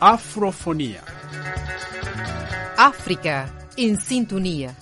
Afrofonia. 0.00 1.02
África 2.76 3.52
em 3.76 3.98
sintonia. 3.98 4.76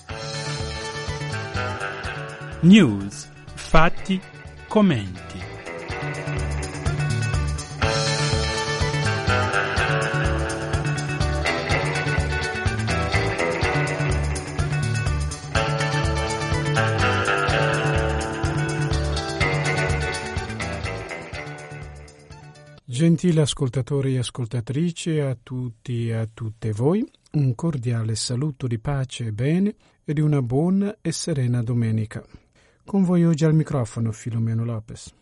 News 2.63 3.27
Fati 3.55 4.21
Comente. 4.69 5.26
Gentili 22.97 23.41
ascoltatori 23.41 24.15
e 24.15 24.21
ascoltatrici, 24.21 25.19
a 25.19 25.37
tutti 25.43 26.09
e 26.09 26.15
a 26.15 26.27
tutte 26.33 26.73
voi, 26.73 27.07
un 27.33 27.55
cordiale 27.55 28.15
saluto 28.15 28.67
di 28.67 28.79
pace 28.79 29.27
e 29.27 29.33
bene 29.33 29.75
e 30.03 30.15
di 30.15 30.23
una 30.23 30.41
buona 30.41 30.97
e 31.03 31.13
serena 31.13 31.63
domenica. 31.63 32.25
Con 32.87 33.05
voi 33.05 33.27
oggi 33.27 33.45
al 33.45 33.53
microfono 33.53 34.13
Filomeno 34.13 34.65
Lopez. 34.65 35.13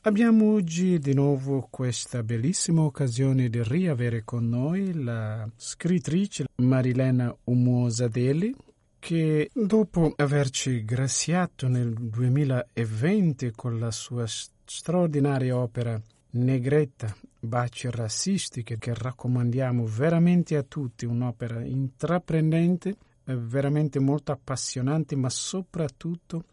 Abbiamo 0.00 0.52
oggi 0.52 0.98
di 0.98 1.14
nuovo 1.14 1.68
questa 1.70 2.24
bellissima 2.24 2.82
occasione 2.82 3.48
di 3.48 3.62
riavere 3.62 4.24
con 4.24 4.48
noi 4.48 4.92
la 4.92 5.48
scrittrice 5.54 6.46
Marilena 6.56 7.32
Umuosadeli, 7.44 8.52
che 8.98 9.48
dopo 9.54 10.12
averci 10.16 10.84
graziato 10.84 11.68
nel 11.68 11.92
2020 11.92 13.52
con 13.54 13.78
la 13.78 13.92
sua 13.92 14.24
straordinaria 14.26 15.56
opera 15.56 16.02
Negretta, 16.34 17.14
baci 17.38 17.90
rassistiche 17.90 18.78
che 18.78 18.94
raccomandiamo 18.94 19.84
veramente 19.84 20.56
a 20.56 20.62
tutti, 20.62 21.04
un'opera 21.04 21.62
intraprendente, 21.62 22.96
veramente 23.24 23.98
molto 23.98 24.32
appassionante, 24.32 25.14
ma 25.14 25.28
soprattutto 25.28 26.44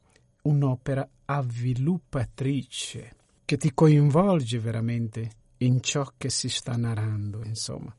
un'opera 0.41 1.07
avviluppatrice 1.25 3.15
che 3.45 3.55
ti 3.55 3.73
coinvolge 3.73 4.59
veramente 4.59 5.31
in 5.59 5.81
ciò 5.81 6.11
che 6.17 6.29
si 6.29 6.49
sta 6.49 6.75
narrando, 6.75 7.41
insomma. 7.45 7.95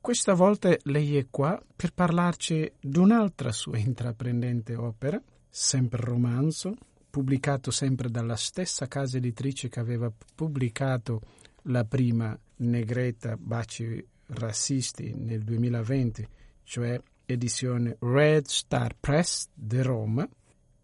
Questa 0.00 0.34
volta 0.34 0.74
lei 0.84 1.16
è 1.16 1.26
qua 1.28 1.60
per 1.74 1.92
parlarci 1.92 2.72
di 2.80 2.98
un'altra 2.98 3.50
sua 3.50 3.76
intraprendente 3.76 4.76
opera, 4.76 5.20
sempre 5.48 6.00
romanzo, 6.00 6.76
pubblicato 7.10 7.70
sempre 7.70 8.10
dalla 8.10 8.36
stessa 8.36 8.86
casa 8.86 9.16
editrice 9.16 9.68
che 9.68 9.80
aveva 9.80 10.12
pubblicato 10.34 11.20
la 11.62 11.84
prima 11.84 12.38
Negretta 12.56 13.36
Baci 13.36 14.04
Rassisti 14.26 15.14
nel 15.14 15.42
2020, 15.42 16.28
cioè 16.64 17.00
edizione 17.24 17.96
Red 18.00 18.46
Star 18.46 18.94
Press 18.98 19.48
di 19.52 19.82
Roma. 19.82 20.28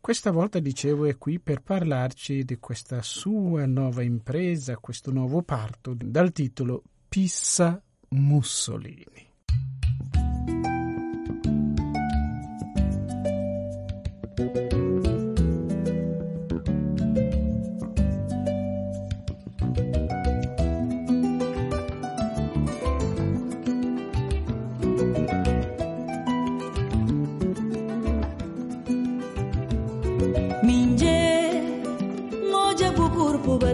Questa 0.01 0.31
volta, 0.31 0.59
dicevo, 0.59 1.07
è 1.07 1.17
qui 1.17 1.39
per 1.41 1.63
parlarci 1.63 2.45
di 2.45 2.59
questa 2.59 3.01
sua 3.01 3.65
nuova 3.65 4.03
impresa, 4.03 4.77
questo 4.77 5.11
nuovo 5.11 5.43
parto, 5.43 5.95
dal 5.97 6.33
titolo 6.33 6.83
Pissa 7.09 7.83
Mussolini. 8.11 9.24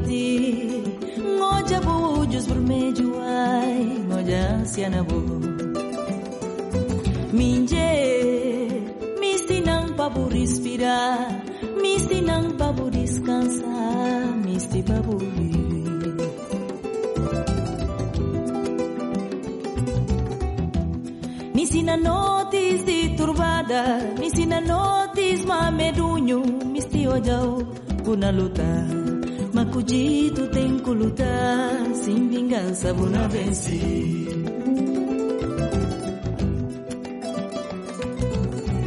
bati 0.01 0.83
Ngoja 1.37 1.81
bujuz 1.81 2.47
burmejuai 2.47 4.05
Ngoja 4.09 4.65
vou. 5.09 5.41
Minje 7.33 7.91
Mistinang 9.21 9.97
babu 9.97 10.29
respira 10.29 11.19
Mistinang 11.83 12.57
babu 12.57 12.91
descansar 12.91 14.37
Misti 14.45 14.83
babu. 14.83 15.19
vive 15.19 15.61
Misina 21.55 21.97
notis 21.97 22.85
di 22.85 23.15
turbada 23.17 24.17
Misina 24.19 24.61
notis 24.61 25.45
mamedunyo 25.47 26.43
Misti 26.73 27.07
ojao 27.07 27.63
Kuna 28.05 28.33
lutar 28.33 29.10
Que 29.61 30.95
lutar 30.95 31.95
Sem 31.95 32.29
vingança, 32.29 32.95
buna 32.95 33.29
vencer 33.29 34.41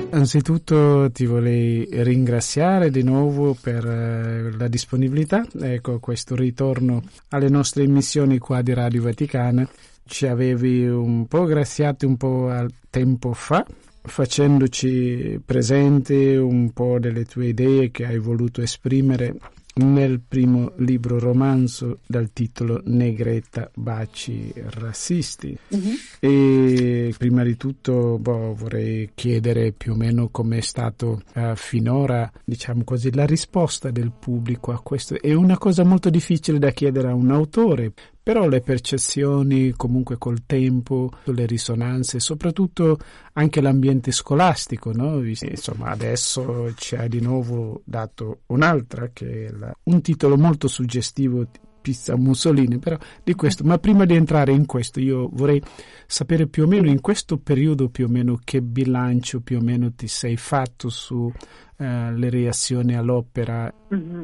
Anzitutto 0.09 1.11
ti 1.11 1.25
vorrei 1.25 1.87
ringraziare 1.91 2.89
di 2.89 3.03
nuovo 3.03 3.55
per 3.59 3.85
la 3.85 4.67
disponibilità, 4.67 5.45
ecco 5.61 5.99
questo 5.99 6.35
ritorno 6.35 7.03
alle 7.29 7.49
nostre 7.49 7.83
emissioni 7.83 8.39
qua 8.39 8.61
di 8.61 8.73
Radio 8.73 9.03
Vaticana. 9.03 9.67
Ci 10.05 10.25
avevi 10.25 10.87
un 10.87 11.27
po' 11.27 11.45
graziati 11.45 12.05
un 12.05 12.17
po' 12.17 12.49
al 12.49 12.71
tempo 12.89 13.33
fa, 13.33 13.65
facendoci 14.01 15.39
presente 15.43 16.35
un 16.37 16.71
po' 16.71 16.97
delle 16.99 17.25
tue 17.25 17.47
idee 17.47 17.91
che 17.91 18.05
hai 18.05 18.17
voluto 18.17 18.61
esprimere 18.61 19.35
nel 19.75 20.21
primo 20.21 20.73
libro 20.77 21.17
romanzo 21.17 21.99
dal 22.05 22.31
titolo 22.31 22.81
Negretta 22.85 23.71
baci 23.73 24.53
rassisti 24.55 25.57
uh-huh. 25.69 25.93
e 26.19 27.15
prima 27.17 27.43
di 27.43 27.57
tutto 27.57 28.19
boh, 28.19 28.53
vorrei 28.53 29.09
chiedere 29.15 29.71
più 29.71 29.93
o 29.93 29.95
meno 29.95 30.29
com'è 30.29 30.61
stato 30.61 31.23
uh, 31.33 31.55
finora 31.55 32.31
diciamo 32.43 32.83
così 32.83 33.13
la 33.13 33.25
risposta 33.25 33.89
del 33.89 34.11
pubblico 34.11 34.71
a 34.71 34.79
questo 34.79 35.19
è 35.19 35.33
una 35.33 35.57
cosa 35.57 35.83
molto 35.83 36.09
difficile 36.09 36.59
da 36.59 36.69
chiedere 36.69 37.09
a 37.09 37.15
un 37.15 37.31
autore 37.31 37.91
però 38.23 38.47
le 38.47 38.61
percezioni 38.61 39.71
comunque 39.71 40.17
col 40.17 40.45
tempo, 40.45 41.11
le 41.25 41.45
risonanze, 41.45 42.21
soprattutto 42.21 42.97
anche 43.33 43.59
l'ambiente 43.59 44.11
scolastico, 44.11 44.93
no? 44.93 45.21
insomma 45.23 45.89
adesso 45.89 46.73
ci 46.75 46.95
hai 46.95 47.09
di 47.09 47.19
nuovo 47.19 47.81
dato 47.83 48.43
un'altra 48.47 49.09
che 49.11 49.47
è 49.47 49.49
la, 49.49 49.75
un 49.83 50.01
titolo 50.01 50.37
molto 50.37 50.69
suggestivo 50.69 51.45
Pizza 51.83 52.15
Mussolini, 52.15 52.79
però 52.79 52.97
di 53.21 53.35
questo, 53.35 53.65
ma 53.65 53.77
prima 53.77 54.05
di 54.05 54.15
entrare 54.15 54.53
in 54.53 54.65
questo 54.65 55.01
io 55.01 55.29
vorrei 55.33 55.61
sapere 56.07 56.47
più 56.47 56.63
o 56.63 56.67
meno 56.67 56.87
in 56.87 57.01
questo 57.01 57.37
periodo 57.37 57.89
più 57.89 58.05
o 58.05 58.09
meno 58.09 58.39
che 58.41 58.61
bilancio 58.61 59.41
più 59.41 59.57
o 59.57 59.61
meno 59.61 59.91
ti 59.93 60.07
sei 60.07 60.37
fatto 60.37 60.87
sulle 60.87 61.33
uh, 61.75 62.29
reazioni 62.29 62.95
all'opera. 62.95 63.71
Mm-hmm. 63.93 64.23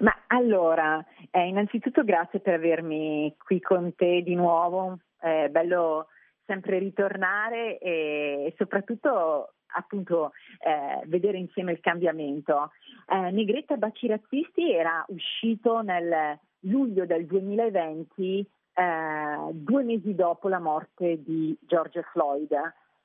Ma 0.00 0.12
allora, 0.26 1.02
eh, 1.36 1.48
innanzitutto 1.48 2.02
grazie 2.02 2.40
per 2.40 2.54
avermi 2.54 3.34
qui 3.44 3.60
con 3.60 3.94
te 3.94 4.22
di 4.22 4.34
nuovo, 4.34 5.00
è 5.18 5.48
bello 5.50 6.06
sempre 6.46 6.78
ritornare 6.78 7.76
e, 7.78 8.54
soprattutto 8.56 9.52
appunto 9.74 10.32
eh, 10.60 11.06
vedere 11.08 11.36
insieme 11.36 11.72
il 11.72 11.80
cambiamento. 11.80 12.70
Eh, 13.06 13.30
Negretta 13.32 13.76
Baci 13.76 14.06
Razzisti 14.06 14.72
era 14.72 15.04
uscito 15.08 15.82
nel 15.82 16.38
luglio 16.60 17.04
del 17.04 17.26
2020, 17.26 18.38
eh, 18.72 19.52
due 19.52 19.82
mesi 19.82 20.14
dopo 20.14 20.48
la 20.48 20.58
morte 20.58 21.22
di 21.22 21.54
George 21.60 22.02
Floyd 22.12 22.52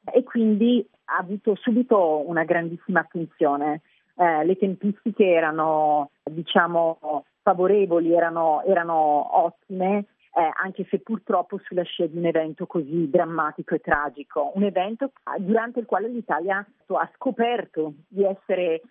e 0.05 0.23
quindi 0.23 0.87
ha 1.05 1.17
avuto 1.17 1.55
subito 1.55 2.25
una 2.25 2.45
grandissima 2.45 3.01
attenzione. 3.01 3.81
Eh, 4.15 4.45
le 4.45 4.55
tempistiche 4.55 5.25
erano, 5.25 6.11
diciamo, 6.23 7.25
favorevoli, 7.41 8.13
erano, 8.13 8.63
erano 8.63 9.43
ottime, 9.43 10.05
eh, 10.33 10.49
anche 10.63 10.85
se 10.89 10.99
purtroppo 10.99 11.59
sulla 11.63 11.83
scia 11.83 12.07
di 12.07 12.17
un 12.17 12.25
evento 12.25 12.65
così 12.65 13.09
drammatico 13.09 13.75
e 13.75 13.79
tragico, 13.79 14.51
un 14.55 14.63
evento 14.63 15.11
durante 15.37 15.79
il 15.79 15.85
quale 15.85 16.07
l'Italia 16.07 16.65
ha 16.87 17.11
scoperto 17.15 17.93
di 18.07 18.23
essere 18.23 18.75
eh, 18.75 18.81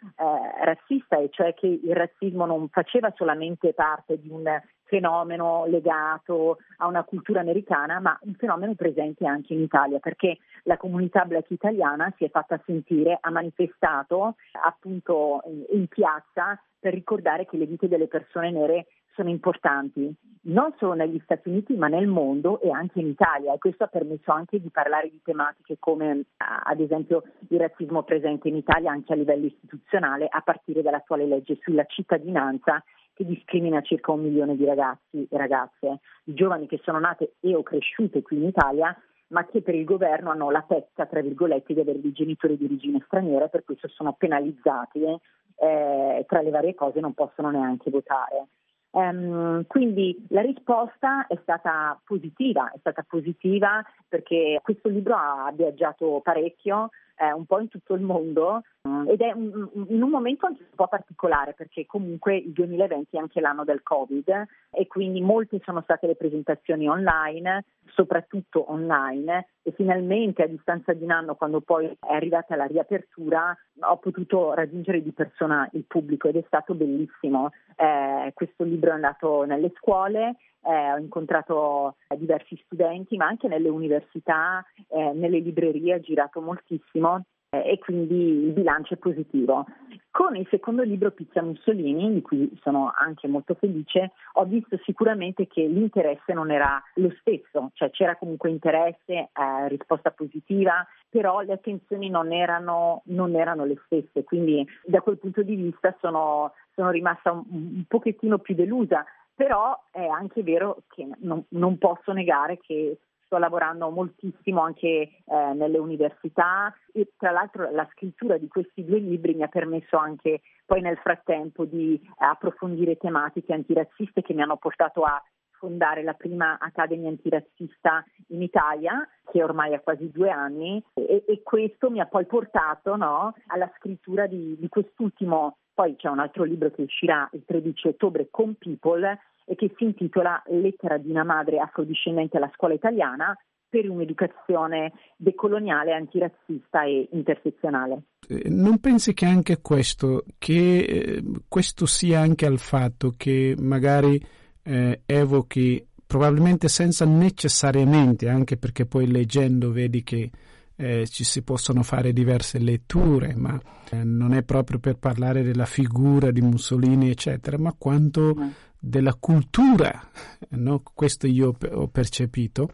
razzista, 0.65 1.19
e 1.19 1.29
cioè 1.31 1.55
che 1.55 1.67
il 1.67 1.95
razzismo 1.95 2.45
non 2.45 2.69
faceva 2.69 3.13
solamente 3.17 3.73
parte 3.73 4.21
di 4.21 4.29
un 4.29 4.47
fenomeno 4.91 5.67
legato 5.67 6.59
a 6.79 6.89
una 6.89 7.05
cultura 7.05 7.41
americana, 7.41 8.01
ma 8.01 8.19
un 8.23 8.35
fenomeno 8.35 8.75
presente 8.75 9.25
anche 9.25 9.55
in 9.55 9.61
Italia, 9.61 10.01
perché 10.01 10.39
la 10.65 10.77
comunità 10.77 11.25
black 11.25 11.51
italiana 11.51 12.13
si 12.17 12.25
è 12.25 12.31
fatta 12.31 12.61
sentire, 12.67 13.17
ha 13.21 13.31
manifestato 13.31 14.35
appunto 14.65 15.43
in 15.71 15.87
piazza 15.87 16.61
per 16.79 16.93
ricordare 16.93 17.47
che 17.47 17.57
le 17.57 17.67
vite 17.67 17.87
delle 17.87 18.09
persone 18.09 18.51
nere 18.51 18.87
sono 19.15 19.29
importanti 19.29 20.13
non 20.43 20.73
solo 20.79 20.95
negli 20.95 21.21
Stati 21.23 21.51
Uniti 21.51 21.75
ma 21.77 21.89
nel 21.89 22.07
mondo 22.07 22.61
e 22.61 22.71
anche 22.71 23.01
in 23.01 23.09
Italia. 23.09 23.53
E 23.53 23.59
questo 23.59 23.85
ha 23.85 23.89
permesso 23.89 24.33
anche 24.33 24.61
di 24.61 24.71
parlare 24.71 25.11
di 25.11 25.21
tematiche 25.23 25.77
come 25.79 26.25
ad 26.39 26.81
esempio 26.81 27.23
il 27.49 27.59
razzismo 27.59 28.03
presente 28.03 28.49
in 28.49 28.57
Italia 28.57 28.91
anche 28.91 29.13
a 29.13 29.17
livello 29.17 29.47
istituzionale 29.47 30.27
a 30.31 30.41
partire 30.41 30.83
dall'attuale 30.83 31.27
legge 31.27 31.59
sulla 31.61 31.85
cittadinanza 31.85 32.83
che 33.15 33.25
discrimina 33.25 33.81
circa 33.83 34.13
un 34.13 34.23
milione 34.23 34.57
di 34.57 34.65
ragazzi 34.65 35.27
e 35.29 35.37
ragazze, 35.37 36.01
giovani 36.25 36.67
che 36.67 36.81
sono 36.83 36.99
nate 36.99 37.35
e 37.41 37.55
o 37.55 37.63
cresciute 37.63 38.23
qui 38.23 38.37
in 38.39 38.45
Italia 38.45 38.97
ma 39.31 39.47
che 39.47 39.63
per 39.63 39.75
il 39.75 39.85
governo 39.85 40.31
hanno 40.31 40.51
la 40.51 40.63
pezza, 40.63 41.07
tra 41.07 41.21
virgolette, 41.21 41.73
di 41.75 41.81
avere 41.81 42.01
dei 42.01 42.13
genitori 42.13 42.57
di 42.57 42.65
origine 42.65 43.03
straniera 43.07 43.45
e 43.45 43.49
per 43.49 43.65
questo 43.65 43.89
sono 43.89 44.13
penalizzati 44.13 45.03
e 45.03 45.21
eh, 45.61 46.25
tra 46.27 46.41
le 46.41 46.51
varie 46.51 46.75
cose 46.75 47.01
non 47.01 47.15
possono 47.15 47.51
neanche 47.51 47.91
votare. 47.91 48.47
Um, 48.93 49.65
quindi 49.69 50.27
la 50.31 50.41
risposta 50.41 51.29
è 51.29 51.39
stata 51.43 52.01
positiva, 52.05 52.73
è 52.73 52.79
stata 52.79 53.05
positiva 53.07 53.85
perché 54.09 54.59
questo 54.65 54.89
libro 54.89 55.15
ha 55.15 55.53
viaggiato 55.55 56.21
parecchio, 56.25 56.89
eh, 57.21 57.33
un 57.33 57.45
po' 57.45 57.59
in 57.61 57.69
tutto 57.69 57.93
il 57.93 58.01
mondo 58.01 58.63
mm, 58.89 59.09
ed 59.09 59.21
è 59.21 59.31
un, 59.33 59.69
in 59.89 60.03
un 60.03 60.09
momento 60.09 60.47
anche 60.47 60.63
un 60.63 60.75
po' 60.75 60.89
particolare 60.89 61.53
perché 61.53 61.85
comunque 61.85 62.37
il 62.37 62.53
2020 62.53 63.17
è 63.17 63.21
anche 63.21 63.41
l'anno 63.41 63.65
del 63.65 63.83
Covid 63.83 64.47
e 64.71 64.87
quindi 64.87 65.21
molte 65.21 65.61
sono 65.63 65.83
state 65.83 66.07
le 66.07 66.17
presentazioni 66.17 66.89
online, 66.89 67.65
soprattutto 67.89 68.71
online 68.71 69.49
e 69.63 69.73
finalmente 69.73 70.43
a 70.43 70.47
distanza 70.47 70.95
di 70.95 71.05
un 71.05 71.11
anno 71.11 71.35
quando 71.35 71.61
poi 71.61 71.87
è 71.87 72.15
arrivata 72.15 72.57
la 72.57 72.65
riapertura 72.65 73.55
ho 73.81 73.97
potuto 73.99 74.53
raggiungere 74.55 75.03
di 75.03 75.13
persona 75.13 75.69
il 75.73 75.85
pubblico 75.87 76.29
ed 76.29 76.37
è 76.37 76.45
stato 76.47 76.75
bellissimo. 76.75 77.51
Eh, 77.77 78.33
questo 78.35 78.65
libro 78.65 78.91
è 78.91 78.95
andato 78.95 79.45
nelle 79.45 79.73
scuole, 79.77 80.37
eh, 80.63 80.93
ho 80.93 80.99
incontrato 80.99 81.97
diversi 82.17 82.61
studenti, 82.65 83.17
ma 83.17 83.27
anche 83.27 83.49
nelle 83.49 83.69
università, 83.69 84.65
eh, 84.89 85.13
nelle 85.15 85.39
librerie, 85.39 85.95
ho 85.95 86.01
girato 86.01 86.41
moltissimo 86.41 87.10
e 87.51 87.79
quindi 87.79 88.45
il 88.45 88.53
bilancio 88.53 88.95
è 88.95 88.97
positivo. 88.97 89.67
Con 90.13 90.37
il 90.37 90.47
secondo 90.51 90.83
libro 90.83 91.11
Pizza 91.11 91.43
Mussolini, 91.43 92.13
di 92.13 92.23
cui 92.23 92.57
sono 92.63 92.93
anche 92.97 93.27
molto 93.27 93.55
felice, 93.55 94.13
ho 94.35 94.45
visto 94.45 94.79
sicuramente 94.85 95.47
che 95.47 95.67
l'interesse 95.67 96.33
non 96.33 96.51
era 96.51 96.83
lo 96.95 97.13
stesso, 97.21 97.71
cioè 97.75 97.91
c'era 97.91 98.17
comunque 98.17 98.51
interesse, 98.51 99.13
eh, 99.13 99.69
risposta 99.69 100.11
positiva, 100.11 100.87
però 101.09 101.41
le 101.41 101.53
attenzioni 101.53 102.09
non 102.09 102.33
erano, 102.33 103.03
non 103.07 103.35
erano, 103.35 103.65
le 103.65 103.81
stesse, 103.85 104.25
quindi 104.25 104.67
da 104.85 105.01
quel 105.01 105.19
punto 105.19 105.43
di 105.43 105.55
vista 105.57 105.95
sono, 106.01 106.53
sono 106.75 106.91
rimasta 106.91 107.33
un, 107.33 107.45
un 107.49 107.85
pochettino 107.87 108.39
più 108.39 108.55
delusa, 108.55 109.05
però 109.35 109.81
è 109.91 110.07
anche 110.07 110.43
vero 110.43 110.83
che 110.89 111.09
non, 111.19 111.45
non 111.51 111.79
posso 111.79 112.13
negare 112.13 112.59
che 112.59 112.99
sto 113.31 113.39
lavorando 113.39 113.89
moltissimo 113.91 114.63
anche 114.63 114.89
eh, 114.89 115.13
nelle 115.55 115.79
università 115.79 116.75
e 116.93 117.13
tra 117.17 117.31
l'altro 117.31 117.71
la 117.71 117.89
scrittura 117.93 118.37
di 118.37 118.49
questi 118.49 118.85
due 118.85 118.99
libri 118.99 119.35
mi 119.35 119.45
ha 119.45 119.49
permesso 119.49 119.97
anche 119.97 120.41
poi 120.67 120.81
nel 120.81 120.99
frattempo 120.99 121.65
di 121.65 122.01
approfondire 122.19 122.97
tematiche 122.97 123.53
antirazziste 123.53 124.23
che 124.23 124.35
mi 124.35 124.43
hanno 124.43 124.57
portato 124.57 125.03
a 125.03 125.23
fondare 125.61 126.03
la 126.03 126.15
prima 126.15 126.59
Accademia 126.59 127.11
antirazzista 127.11 128.03
in 128.29 128.41
Italia, 128.41 129.07
che 129.31 129.45
ormai 129.45 129.75
ha 129.75 129.81
quasi 129.81 130.11
due 130.11 130.31
anni, 130.31 130.83
e, 130.95 131.25
e 131.29 131.43
questo 131.45 131.91
mi 131.91 132.01
ha 132.01 132.07
poi 132.07 132.25
portato 132.25 132.97
no, 132.97 133.35
alla 133.49 133.71
scrittura 133.77 134.27
di, 134.27 134.57
di 134.59 134.69
quest'ultimo 134.69 135.59
poi 135.73 135.97
c'è 135.97 136.09
un 136.09 136.19
altro 136.19 136.45
libro 136.45 136.71
che 136.71 136.83
uscirà 136.83 137.27
il 137.33 137.43
13 137.47 137.89
ottobre 137.89 138.29
con 138.31 138.55
People 138.57 139.19
e 139.47 139.55
che 139.55 139.73
si 139.79 139.85
intitola 139.85 140.43
Lettera 140.49 140.99
di 140.99 141.09
una 141.11 141.25
madre 141.25 141.59
afrodiscendente 141.59 142.37
alla 142.37 142.51
scuola 142.55 142.75
italiana 142.75 143.35
per 143.67 143.89
un'educazione 143.89 144.93
decoloniale, 145.17 145.95
antirazzista 145.95 146.83
e 146.83 147.09
intersezionale. 147.13 148.03
Eh, 148.29 148.51
non 148.51 148.79
pensi 148.79 149.15
che 149.15 149.25
anche 149.25 149.63
questo, 149.63 150.25
che 150.37 150.79
eh, 150.81 151.23
questo 151.49 151.87
sia 151.87 152.21
anche 152.21 152.45
al 152.45 152.59
fatto 152.59 153.15
che 153.17 153.55
magari 153.59 154.21
eh, 154.71 155.01
evochi, 155.05 155.85
probabilmente 156.07 156.69
senza 156.69 157.05
necessariamente, 157.05 158.29
anche 158.29 158.57
perché 158.57 158.87
poi 158.87 159.11
leggendo 159.11 159.73
vedi 159.73 160.05
che 160.05 160.31
eh, 160.77 161.09
ci 161.09 161.25
si 161.25 161.43
possono 161.43 161.83
fare 161.83 162.13
diverse 162.13 162.59
letture, 162.61 163.35
ma 163.35 163.61
eh, 163.91 164.05
non 164.05 164.33
è 164.33 164.45
proprio 164.45 164.79
per 164.79 164.97
parlare 164.97 165.43
della 165.43 165.67
figura 165.67 166.31
di 166.31 166.41
Mussolini, 166.41 167.11
eccetera, 167.11 167.59
ma 167.59 167.75
quanto 167.77 168.37
mm. 168.39 168.49
della 168.79 169.17
cultura, 169.19 170.09
no? 170.51 170.83
questo 170.95 171.27
io 171.27 171.57
ho 171.73 171.89
percepito, 171.89 172.71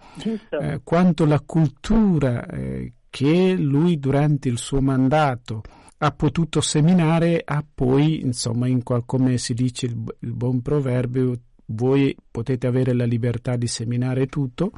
eh, 0.50 0.80
quanto 0.84 1.24
la 1.24 1.40
cultura 1.40 2.46
eh, 2.46 2.92
che 3.08 3.54
lui 3.54 3.98
durante 3.98 4.50
il 4.50 4.58
suo 4.58 4.82
mandato 4.82 5.62
ha 5.98 6.10
potuto 6.10 6.60
seminare 6.60 7.40
ha 7.42 7.64
poi, 7.74 8.20
insomma, 8.20 8.66
in 8.66 8.82
qual, 8.82 9.04
come 9.06 9.38
si 9.38 9.54
dice 9.54 9.86
il, 9.86 9.96
il 10.20 10.34
buon 10.34 10.60
proverbio, 10.60 11.40
voi 11.66 12.14
potete 12.30 12.66
avere 12.66 12.92
la 12.92 13.04
libertà 13.04 13.56
di 13.56 13.66
seminare 13.66 14.26
tutto, 14.26 14.70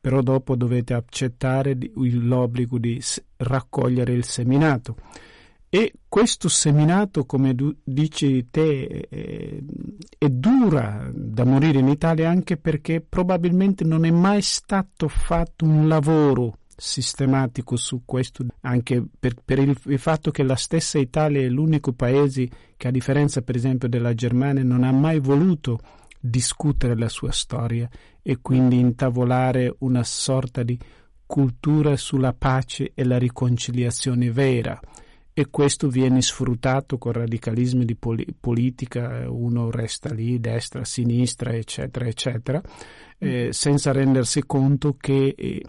però 0.00 0.20
dopo 0.20 0.56
dovete 0.56 0.94
accettare 0.94 1.76
l'obbligo 1.94 2.78
di 2.78 3.00
raccogliere 3.36 4.12
il 4.12 4.24
seminato. 4.24 4.96
E 5.74 5.92
questo 6.06 6.50
seminato, 6.50 7.24
come 7.24 7.54
dici 7.82 8.50
te, 8.50 9.06
è, 9.08 10.28
dura 10.28 11.08
da 11.14 11.44
morire 11.44 11.78
in 11.78 11.88
Italia 11.88 12.28
anche 12.28 12.58
perché 12.58 13.00
probabilmente 13.00 13.82
non 13.84 14.04
è 14.04 14.10
mai 14.10 14.42
stato 14.42 15.08
fatto 15.08 15.64
un 15.64 15.88
lavoro 15.88 16.58
sistematico 16.76 17.76
su 17.76 18.02
questo, 18.04 18.44
anche 18.62 19.02
per, 19.18 19.36
per 19.42 19.60
il, 19.60 19.74
il, 19.86 19.98
fatto 19.98 20.30
che 20.30 20.42
la 20.42 20.56
stessa 20.56 20.98
Italia 20.98 21.40
è 21.40 21.48
l'unico 21.48 21.92
paese 21.92 22.48
che, 22.76 22.88
a 22.88 22.90
differenza 22.90 23.40
per 23.40 23.56
esempio 23.56 23.88
della 23.88 24.12
Germania, 24.12 24.62
non 24.62 24.82
ha 24.82 24.92
mai 24.92 25.20
voluto 25.20 25.78
discutere 26.24 26.96
la 26.96 27.08
sua 27.08 27.32
storia 27.32 27.88
e 28.22 28.38
quindi 28.40 28.78
intavolare 28.78 29.74
una 29.78 30.04
sorta 30.04 30.62
di 30.62 30.78
cultura 31.26 31.96
sulla 31.96 32.32
pace 32.32 32.92
e 32.94 33.04
la 33.04 33.18
riconciliazione 33.18 34.30
vera. 34.30 34.78
E 35.34 35.48
questo 35.48 35.88
viene 35.88 36.20
sfruttato 36.20 36.98
con 36.98 37.12
radicalismi 37.12 37.84
di 37.84 37.96
poli- 37.96 38.26
politica, 38.38 39.24
uno 39.28 39.70
resta 39.70 40.12
lì, 40.12 40.38
destra, 40.38 40.84
sinistra, 40.84 41.52
eccetera, 41.52 42.06
eccetera, 42.06 42.62
eh, 43.18 43.48
senza 43.50 43.92
rendersi 43.92 44.44
conto 44.44 44.94
che 44.94 45.34
eh, 45.36 45.62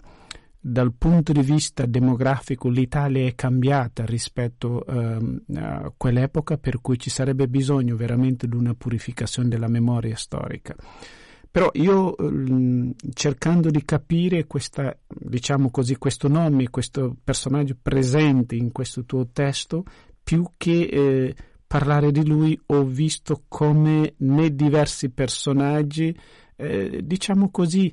dal 0.66 0.94
punto 0.94 1.32
di 1.32 1.42
vista 1.42 1.84
demografico 1.84 2.70
l'Italia 2.70 3.26
è 3.26 3.34
cambiata 3.34 4.06
rispetto 4.06 4.82
ehm, 4.86 5.42
a 5.56 5.92
quell'epoca 5.94 6.56
per 6.56 6.80
cui 6.80 6.98
ci 6.98 7.10
sarebbe 7.10 7.48
bisogno 7.48 7.96
veramente 7.96 8.48
di 8.48 8.56
una 8.56 8.72
purificazione 8.72 9.50
della 9.50 9.68
memoria 9.68 10.16
storica. 10.16 10.74
Però 11.50 11.68
io 11.74 12.16
ehm, 12.16 12.94
cercando 13.12 13.68
di 13.68 13.84
capire 13.84 14.46
questa, 14.46 14.96
diciamo 15.06 15.70
così, 15.70 15.96
questo 15.96 16.28
nome, 16.28 16.70
questo 16.70 17.14
personaggio 17.22 17.76
presente 17.80 18.54
in 18.54 18.72
questo 18.72 19.04
tuo 19.04 19.28
testo, 19.34 19.84
più 20.22 20.46
che 20.56 20.80
eh, 20.80 21.34
parlare 21.66 22.10
di 22.10 22.26
lui 22.26 22.58
ho 22.68 22.84
visto 22.84 23.42
come 23.48 24.14
nei 24.16 24.54
diversi 24.54 25.10
personaggi, 25.10 26.18
eh, 26.56 27.00
diciamo 27.04 27.50
così, 27.50 27.92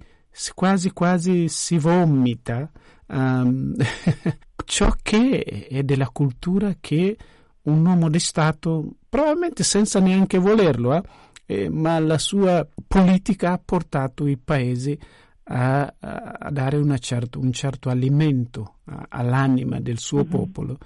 quasi 0.54 0.92
quasi 0.92 1.48
si 1.48 1.78
vomita 1.78 2.70
um, 3.08 3.74
ciò 4.66 4.94
che 5.02 5.68
è 5.70 5.84
della 5.84 6.10
cultura 6.10 6.76
che 6.80 7.18
un 7.64 7.86
uomo 7.86 8.10
di 8.10 8.20
Stato, 8.20 8.96
probabilmente 9.08 9.64
senza 9.64 10.00
neanche 10.00 10.38
volerlo, 10.38 10.96
eh, 10.96 11.04
eh, 11.46 11.70
ma 11.70 12.00
la 12.00 12.18
sua 12.18 12.68
politica 12.88 13.52
ha 13.52 13.62
portato 13.64 14.26
i 14.26 14.38
paesi 14.38 14.98
a, 15.44 15.94
a 16.00 16.50
dare 16.50 17.00
certo, 17.00 17.40
un 17.40 17.52
certo 17.52 17.90
alimento 17.90 18.78
a, 18.86 19.06
all'anima 19.10 19.80
del 19.80 20.00
suo 20.00 20.20
uh-huh. 20.20 20.28
popolo 20.28 20.78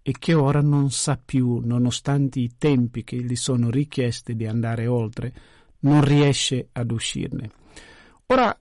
e 0.00 0.12
che 0.18 0.34
ora 0.34 0.60
non 0.60 0.90
sa 0.90 1.18
più, 1.22 1.60
nonostante 1.62 2.38
i 2.38 2.52
tempi 2.58 3.04
che 3.04 3.16
gli 3.16 3.36
sono 3.36 3.70
richiesti 3.70 4.34
di 4.34 4.46
andare 4.46 4.86
oltre, 4.86 5.32
non 5.80 6.02
riesce 6.02 6.68
ad 6.72 6.90
uscirne. 6.90 7.50
Ora, 8.26 8.56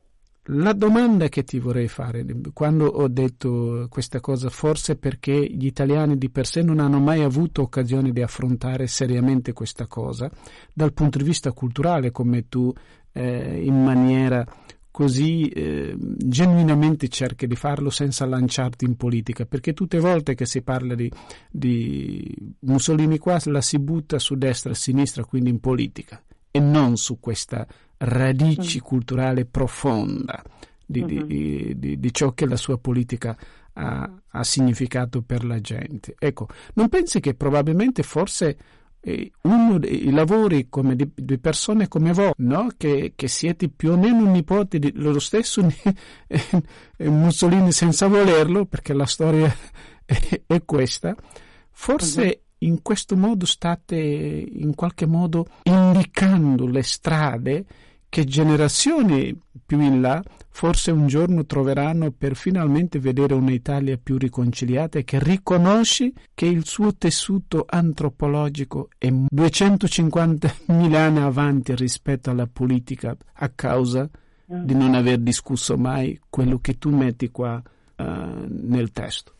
la 0.48 0.74
domanda 0.74 1.30
che 1.30 1.44
ti 1.44 1.58
vorrei 1.58 1.88
fare, 1.88 2.26
quando 2.52 2.86
ho 2.86 3.08
detto 3.08 3.88
questa 3.90 4.20
cosa, 4.20 4.50
forse 4.50 4.98
perché 4.98 5.34
gli 5.34 5.66
italiani 5.66 6.18
di 6.18 6.30
per 6.30 6.46
sé 6.46 6.62
non 6.62 6.80
hanno 6.80 7.00
mai 7.00 7.22
avuto 7.22 7.62
occasione 7.62 8.12
di 8.12 8.22
affrontare 8.22 8.88
seriamente 8.88 9.54
questa 9.54 9.88
cosa, 9.88 10.30
dal 10.74 10.92
punto 10.92 11.18
di 11.18 11.24
vista 11.24 11.54
culturale, 11.54 12.12
come 12.12 12.50
tu 12.50 12.74
eh, 13.14 13.62
in 13.64 13.84
maniera 13.84 14.46
così 14.92 15.48
eh, 15.48 15.96
genuinamente 15.98 17.08
cerchi 17.08 17.48
di 17.48 17.56
farlo 17.56 17.90
senza 17.90 18.26
lanciarti 18.26 18.84
in 18.84 18.98
politica, 18.98 19.46
perché 19.46 19.74
tutte 19.74 19.96
le 19.96 20.04
volte 20.04 20.36
che 20.36 20.46
si 20.46 20.62
parla 20.62 20.94
di, 20.94 21.10
di 21.50 22.56
Mussolini 22.60 23.18
qua 23.18 23.40
la 23.46 23.62
si 23.62 23.80
butta 23.80 24.20
su 24.20 24.36
destra 24.36 24.72
e 24.74 24.76
sinistra, 24.76 25.24
quindi 25.24 25.50
in 25.50 25.62
politica 25.62 26.22
e 26.56 26.60
non 26.60 26.98
su 26.98 27.20
questa 27.20 27.66
radice 28.04 28.80
mm. 28.80 28.82
culturale 28.82 29.46
profonda 29.46 30.42
di, 30.86 31.04
mm-hmm. 31.04 31.24
di, 31.26 31.74
di, 31.78 32.00
di, 32.00 32.14
ciò 32.14 32.34
che 32.34 32.46
la 32.46 32.56
sua 32.56 32.78
politica 32.78 33.36
ha, 33.74 34.12
ha, 34.28 34.44
significato 34.44 35.22
per 35.22 35.44
la 35.46 35.60
gente. 35.60 36.16
Ecco, 36.20 36.48
non 36.74 36.90
pensi 36.90 37.20
che 37.20 37.34
probabilmente 37.34 38.04
forse 38.04 38.58
eh, 39.00 39.32
uno 39.42 39.80
dei 39.80 40.12
lavori 40.12 40.68
come 40.70 40.96
di, 40.96 41.40
persone 41.40 41.88
come 41.88 42.14
voi, 42.14 42.32
no? 42.38 42.70
che, 42.78 43.14
che, 43.16 43.28
siete 43.28 43.70
più 43.70 43.92
o 43.92 43.98
meno 43.98 44.30
nipoti 44.30 44.80
di 44.80 44.92
loro 44.96 45.20
stesso, 45.20 45.66
Mussolini 46.98 47.72
senza 47.72 48.08
volerlo, 48.08 48.66
perché 48.66 48.94
la 48.94 49.06
storia 49.06 49.54
è, 50.06 50.42
è 50.46 50.64
questa, 50.66 51.16
forse 51.72 52.22
uh-huh. 52.22 52.68
in 52.68 52.82
questo 52.82 53.16
modo 53.16 53.46
state 53.46 53.96
in 53.96 54.76
qualche 54.76 55.06
modo 55.06 55.48
indicando 55.64 56.68
le 56.68 56.84
strade 56.84 57.66
che 58.14 58.26
generazioni 58.26 59.36
più 59.66 59.82
in 59.82 60.00
là 60.00 60.22
forse 60.52 60.92
un 60.92 61.08
giorno 61.08 61.48
troveranno 61.48 62.12
per 62.12 62.36
finalmente 62.36 63.00
vedere 63.00 63.34
un'Italia 63.34 63.98
più 63.98 64.20
riconciliata 64.20 65.00
e 65.00 65.04
che 65.04 65.18
riconosci 65.20 66.14
che 66.36 66.46
il 66.46 66.64
suo 66.64 66.96
tessuto 66.96 67.66
antropologico 67.68 68.90
è 69.00 69.08
250.000 69.08 70.96
anni 70.96 71.22
avanti 71.22 71.74
rispetto 71.74 72.30
alla 72.30 72.46
politica 72.46 73.18
a 73.38 73.50
causa 73.50 74.08
di 74.46 74.76
non 74.76 74.94
aver 74.94 75.18
discusso 75.18 75.76
mai 75.76 76.20
quello 76.30 76.60
che 76.62 76.78
tu 76.78 76.96
metti 76.96 77.32
qua 77.32 77.56
uh, 77.56 78.04
nel 78.48 78.92
testo. 78.92 79.32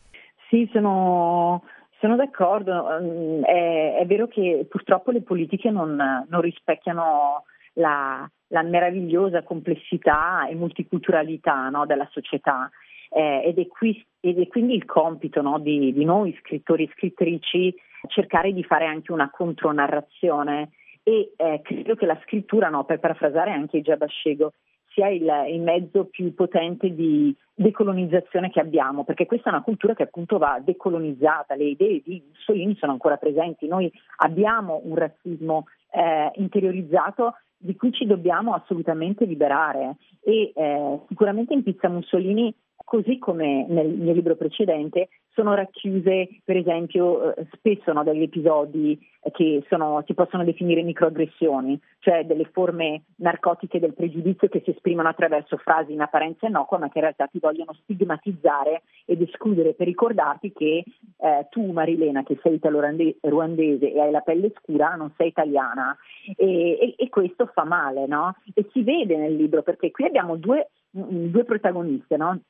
Sì, 0.50 0.68
sono, 0.72 1.62
sono 2.00 2.16
d'accordo. 2.16 2.86
Mm, 3.00 3.44
è, 3.44 3.98
è, 4.00 4.06
vero 4.06 4.26
che 4.26 4.66
purtroppo 4.68 5.12
le 5.12 5.22
politiche 5.22 5.70
non, 5.70 5.94
non 6.28 6.40
rispecchiano 6.40 7.44
la, 7.74 8.28
la 8.54 8.62
meravigliosa 8.62 9.42
complessità 9.42 10.46
e 10.46 10.54
multiculturalità 10.54 11.68
no, 11.70 11.86
della 11.86 12.08
società. 12.12 12.70
Eh, 13.10 13.42
ed, 13.46 13.58
è 13.58 13.66
qui, 13.66 14.02
ed, 14.20 14.38
è 14.38 14.46
quindi 14.46 14.74
il 14.76 14.84
compito 14.84 15.42
no, 15.42 15.58
di, 15.58 15.92
di, 15.92 16.04
noi 16.04 16.36
scrittori 16.40 16.84
e 16.84 16.90
scrittrici 16.92 17.74
cercare 18.06 18.52
di 18.52 18.62
fare 18.62 18.86
anche 18.86 19.10
una 19.10 19.28
contronarrazione. 19.28 20.70
E 21.02 21.32
eh, 21.36 21.60
credo 21.62 21.96
che 21.96 22.06
la 22.06 22.18
scrittura, 22.22 22.68
no, 22.68 22.84
per 22.84 23.00
parafrasare 23.00 23.50
anche 23.50 23.82
Giabascego, 23.82 24.52
sia 24.92 25.08
il, 25.08 25.28
il, 25.48 25.60
mezzo 25.60 26.04
più 26.04 26.32
potente 26.34 26.94
di 26.94 27.34
decolonizzazione 27.52 28.50
che 28.50 28.60
abbiamo, 28.60 29.02
perché 29.02 29.26
questa 29.26 29.50
è 29.50 29.52
una 29.52 29.62
cultura 29.62 29.94
che 29.94 30.04
appunto 30.04 30.38
va 30.38 30.60
decolonizzata, 30.62 31.56
le 31.56 31.64
idee 31.64 32.00
di 32.04 32.22
Mussolini 32.28 32.76
sono 32.76 32.92
ancora 32.92 33.16
presenti, 33.16 33.66
noi 33.66 33.92
abbiamo 34.18 34.80
un 34.84 34.94
razzismo 34.94 35.66
eh, 35.90 36.30
interiorizzato 36.36 37.34
di 37.56 37.76
cui 37.76 37.92
ci 37.92 38.06
dobbiamo 38.06 38.54
assolutamente 38.54 39.24
liberare. 39.24 39.96
E 40.22 40.52
eh, 40.54 41.00
sicuramente 41.08 41.54
in 41.54 41.62
Pizza 41.62 41.88
Mussolini 41.88 42.54
così 42.76 43.18
come 43.18 43.66
nel 43.68 43.88
mio 43.88 44.12
libro 44.12 44.36
precedente, 44.36 45.08
sono 45.34 45.54
racchiuse, 45.54 46.28
per 46.44 46.56
esempio, 46.56 47.34
eh, 47.34 47.46
spesso 47.52 47.92
no, 47.92 48.04
degli 48.04 48.22
episodi 48.22 48.98
che 49.32 49.64
sono, 49.68 50.02
si 50.06 50.14
possono 50.14 50.44
definire 50.44 50.82
microaggressioni, 50.82 51.80
cioè 51.98 52.24
delle 52.24 52.44
forme 52.52 53.04
narcotiche 53.16 53.80
del 53.80 53.94
pregiudizio 53.94 54.48
che 54.48 54.60
si 54.64 54.70
esprimono 54.70 55.08
attraverso 55.08 55.56
frasi 55.56 55.92
in 55.92 56.02
apparenza 56.02 56.46
innocua, 56.46 56.78
ma 56.78 56.88
che 56.88 56.98
in 56.98 57.04
realtà 57.04 57.26
ti 57.26 57.38
vogliono 57.40 57.74
stigmatizzare 57.82 58.82
ed 59.06 59.22
escludere 59.22 59.74
per 59.74 59.86
ricordarti 59.86 60.52
che 60.52 60.84
eh, 61.16 61.46
tu, 61.50 61.72
Marilena, 61.72 62.22
che 62.22 62.38
sei 62.42 62.54
italo-ruandese 62.54 63.92
e 63.92 64.00
hai 64.00 64.10
la 64.10 64.20
pelle 64.20 64.52
scura, 64.56 64.94
non 64.94 65.12
sei 65.16 65.28
italiana. 65.28 65.96
E, 66.36 66.78
e, 66.80 66.94
e 66.96 67.08
questo 67.08 67.46
fa 67.46 67.64
male, 67.64 68.06
no? 68.06 68.36
E 68.54 68.68
si 68.72 68.82
vede 68.82 69.16
nel 69.16 69.34
libro, 69.34 69.62
perché 69.62 69.90
qui 69.90 70.04
abbiamo 70.04 70.36
due, 70.36 70.70
due 70.90 71.44
protagoniste, 71.44 72.16
no? 72.16 72.40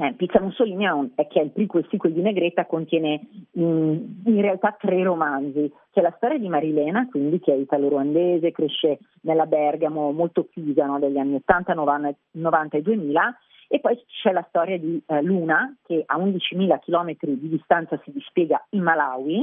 Eh, 0.00 0.14
Pizza 0.14 0.40
Mussolini 0.40 0.86
è, 0.86 0.90
un, 0.90 1.10
è 1.14 1.26
che 1.26 1.40
il 1.40 1.50
prequel 1.50 1.86
sequel 1.90 2.14
di 2.14 2.22
Negretta, 2.22 2.64
contiene 2.64 3.20
in, 3.52 4.22
in, 4.24 4.40
realtà 4.40 4.74
tre 4.80 5.02
romanzi. 5.02 5.70
C'è 5.92 6.00
la 6.00 6.14
storia 6.16 6.38
di 6.38 6.48
Marilena, 6.48 7.06
quindi 7.10 7.38
che 7.38 7.52
è 7.52 7.56
italo-ruandese, 7.56 8.50
cresce 8.50 8.98
nella 9.22 9.44
Bergamo 9.44 10.10
molto 10.12 10.48
chiusa 10.50 10.86
no, 10.86 10.98
degli 10.98 11.18
anni 11.18 11.34
80, 11.34 11.74
90, 11.74 12.14
90 12.30 12.76
e 12.78 12.82
2000 12.82 13.38
e 13.68 13.78
poi 13.78 14.02
c'è 14.22 14.32
la 14.32 14.44
storia 14.48 14.78
di 14.78 15.00
eh, 15.06 15.20
Luna 15.20 15.76
che 15.84 16.02
a 16.06 16.16
11.000 16.16 16.78
km 16.80 17.14
di 17.20 17.48
distanza 17.50 18.00
si 18.02 18.10
dispiega 18.10 18.64
in 18.70 18.82
Malawi 18.82 19.42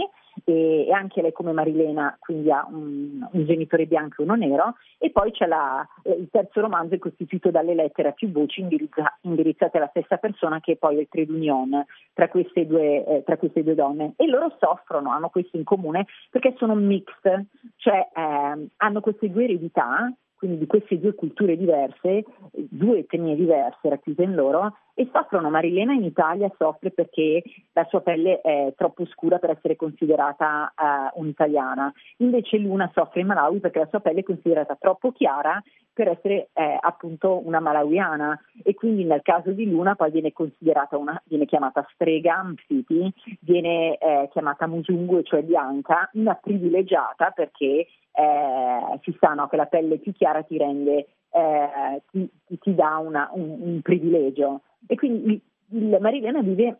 e, 0.50 0.88
anche 0.94 1.22
lei 1.22 1.34
come 1.34 1.52
Marilena 1.52 2.16
quindi 2.20 2.50
ha 2.52 2.66
un, 2.70 3.28
un, 3.30 3.46
genitore 3.46 3.86
bianco 3.86 4.22
e 4.22 4.26
uno 4.26 4.36
nero 4.36 4.76
e 4.98 5.12
poi 5.12 5.32
c'è 5.32 5.46
la, 5.46 5.86
eh, 6.04 6.12
il 6.12 6.30
terzo 6.32 6.62
romanzo 6.62 6.96
è 6.96 7.00
costituito 7.00 7.52
dalle 7.52 7.76
lettere 7.76 8.10
a 8.10 8.12
più 8.14 8.32
voci 8.32 8.62
indirizza, 8.62 9.18
indirizzate 9.22 9.78
alla 9.78 9.90
stessa 9.90 10.16
persona 10.16 10.62
che 10.62 10.74
è 10.74 10.76
poi 10.78 11.00
il 11.00 11.08
trade 11.10 11.32
union 11.32 11.86
tra 12.14 12.30
queste, 12.30 12.66
due, 12.66 13.06
eh, 13.06 13.24
tra 13.24 13.38
queste 13.38 13.62
due 13.64 13.76
donne. 13.76 14.14
E 14.16 14.26
loro 14.28 14.56
soffrono, 14.60 15.12
hanno 15.12 15.30
questo 15.30 15.58
in 15.58 15.66
comune 15.66 16.06
perché 16.30 16.56
sono 16.58 16.76
mixed, 16.76 17.46
cioè 17.76 18.08
eh, 18.14 18.68
hanno 18.78 19.02
queste 19.02 19.30
due 19.30 19.44
eredità 19.44 20.12
quindi 20.38 20.60
di 20.60 20.68
queste 20.68 21.00
due 21.00 21.16
culture 21.16 21.58
diverse, 21.58 22.24
due 22.52 23.00
etnie 23.00 23.36
diverse 23.36 23.90
racchiuse 23.90 24.22
in 24.22 24.36
loro, 24.36 24.78
e 25.00 25.08
soffrono. 25.14 25.52
Marilena 25.52 25.94
in 25.94 26.04
Italia 26.04 26.52
soffre 26.58 26.90
perché 26.90 27.44
la 27.74 27.86
sua 27.88 28.02
pelle 28.02 28.42
è 28.42 28.74
troppo 28.76 29.06
scura 29.06 29.38
per 29.38 29.52
essere 29.52 29.76
considerata 29.76 30.74
uh, 30.76 31.20
un'italiana, 31.20 31.94
invece 32.18 32.58
Luna 32.58 32.90
soffre 32.96 33.22
in 33.22 33.28
Malawi 33.28 33.60
perché 33.60 33.78
la 33.78 33.88
sua 33.92 34.00
pelle 34.00 34.22
è 34.22 34.24
considerata 34.24 34.76
troppo 34.76 35.12
chiara 35.12 35.62
per 35.94 36.08
essere 36.08 36.50
eh, 36.54 36.78
appunto 36.80 37.42
una 37.46 37.60
malawiana 37.60 38.40
e 38.64 38.76
quindi 38.76 39.04
nel 39.04 39.22
caso 39.24 39.52
di 39.52 39.68
Luna 39.70 39.96
poi 39.96 40.12
viene 40.12 40.32
considerata 40.32 40.98
una, 40.98 41.20
viene 41.26 41.46
chiamata 41.46 41.88
strega, 41.94 42.44
Mfiti, 42.44 43.12
viene 43.42 43.98
eh, 43.98 44.30
chiamata 44.32 44.68
Musungu, 44.68 45.22
cioè 45.24 45.42
bianca, 45.42 46.10
una 46.14 46.36
privilegiata 46.36 47.32
perché 47.32 47.88
eh, 48.12 49.00
si 49.04 49.16
sa 49.20 49.34
no, 49.34 49.48
che 49.48 49.58
la 49.58 49.66
pelle 49.66 49.98
più 49.98 50.12
chiara 50.12 50.44
ti 50.44 50.58
rende, 50.58 51.08
eh, 51.30 52.02
ti, 52.12 52.30
ti, 52.60 52.76
dà 52.76 52.98
una, 52.98 53.30
un, 53.34 53.58
un, 53.60 53.82
privilegio. 53.82 54.62
E 54.86 54.96
quindi 54.96 55.34
il, 55.34 55.42
il 55.78 55.98
Marilena 56.00 56.42
vive 56.42 56.78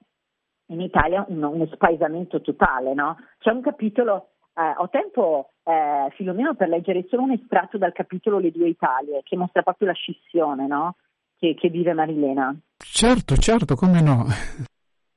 in 0.68 0.82
Italia 0.82 1.26
un, 1.28 1.42
uno 1.44 1.66
spaesamento 1.68 2.42
totale, 2.42 2.94
no? 2.94 3.18
C'è 3.40 3.52
un 3.52 3.62
capitolo, 3.62 4.32
eh, 4.54 4.74
ho 4.78 4.90
tempo 4.90 5.54
eh, 5.64 6.12
Filomeno 6.16 6.56
per 6.56 6.68
leggere 6.68 7.06
solo 7.08 7.24
un 7.24 7.32
estratto 7.32 7.78
dal 7.78 7.94
capitolo 7.94 8.40
Le 8.40 8.52
due 8.52 8.70
Italie, 8.70 9.22
che 9.24 9.38
mostra 9.38 9.62
proprio 9.62 9.88
la 9.88 9.94
scissione, 9.94 10.68
no? 10.68 10.96
Che, 11.38 11.54
che 11.54 11.70
vive 11.70 11.94
Marilena. 11.94 12.56
Certo, 12.78 13.36
certo, 13.36 13.76
come 13.76 14.02
no. 14.02 14.26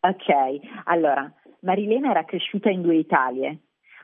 Ok, 0.01 0.83
allora, 0.85 1.31
Marilena 1.61 2.11
era 2.11 2.25
cresciuta 2.25 2.71
in 2.71 2.83
due 2.83 2.97
Italie, 2.97 3.61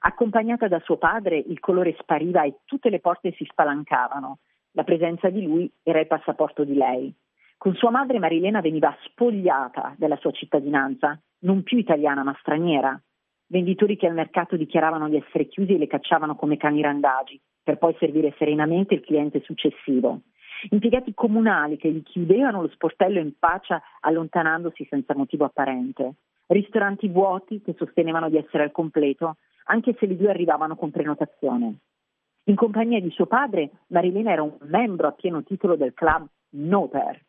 Accompagnata 0.07 0.69
da 0.69 0.79
suo 0.81 0.99
padre, 0.99 1.37
il 1.37 1.59
colore 1.59 1.97
spariva 1.99 2.45
e 2.45 2.59
tutte 2.65 2.91
le 2.91 3.01
porte 3.01 3.33
si 3.33 3.45
spalancavano. 3.45 4.39
La 4.73 4.85
presenza 4.85 5.31
di 5.31 5.43
lui 5.43 5.71
era 5.83 5.99
il 5.99 6.07
passaporto 6.07 6.63
di 6.63 6.75
lei. 6.75 7.13
Con 7.59 7.75
sua 7.75 7.91
madre 7.91 8.19
Marilena 8.19 8.61
veniva 8.61 8.97
spogliata 9.05 9.95
della 9.97 10.17
sua 10.17 10.31
cittadinanza, 10.31 11.19
non 11.41 11.63
più 11.63 11.79
italiana 11.79 12.23
ma 12.23 12.37
straniera. 12.41 13.01
Venditori 13.49 13.97
che 13.97 14.07
al 14.07 14.15
mercato 14.15 14.57
dichiaravano 14.57 15.09
di 15.09 15.17
essere 15.17 15.47
chiusi 15.47 15.75
e 15.75 15.79
le 15.79 15.87
cacciavano 15.87 16.37
come 16.37 16.57
cani 16.57 16.83
randagi, 16.83 17.41
per 17.63 17.79
poi 17.79 17.95
servire 17.99 18.35
serenamente 18.39 18.95
il 18.95 19.01
cliente 19.01 19.41
successivo. 19.41 20.23
Impiegati 20.71 21.13
comunali 21.15 21.77
che 21.77 21.91
gli 21.91 22.03
chiudevano 22.03 22.63
lo 22.63 22.69
sportello 22.69 23.19
in 23.19 23.33
faccia 23.39 23.83
allontanandosi 24.01 24.87
senza 24.89 25.15
motivo 25.15 25.45
apparente. 25.45 26.15
Ristoranti 26.47 27.09
vuoti 27.09 27.61
che 27.63 27.75
sostenevano 27.77 28.29
di 28.29 28.37
essere 28.37 28.63
al 28.63 28.73
completo 28.73 29.37
anche 29.65 29.97
se 29.99 30.07
le 30.07 30.17
due 30.17 30.31
arrivavano 30.31 30.77
con 30.77 30.91
prenotazione. 30.91 31.79
In 32.45 32.55
compagnia 32.55 33.01
di 33.01 33.11
suo 33.11 33.27
padre, 33.27 33.71
Marilena 33.89 34.31
era 34.31 34.43
un 34.43 34.57
membro 34.61 35.09
a 35.09 35.13
pieno 35.13 35.43
titolo 35.43 35.77
del 35.77 35.95
club 35.95 36.27
Noper. 36.51 37.26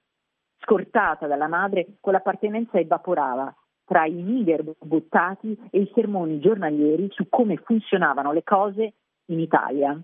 Scortata 0.68 1.28
dalla 1.28 1.48
madre, 1.48 1.88
quell'appartenenza 2.02 2.78
evaporava 2.78 3.56
tra 3.86 4.06
i 4.06 4.22
niger 4.22 4.66
buttati 4.78 5.58
e 5.72 5.80
i 5.80 5.92
sermoni 5.96 6.42
giornalieri 6.42 7.08
su 7.12 7.30
come 7.30 7.56
funzionavano 7.56 8.34
le 8.34 8.44
cose 8.44 8.94
in 9.28 9.40
Italia. 9.40 9.98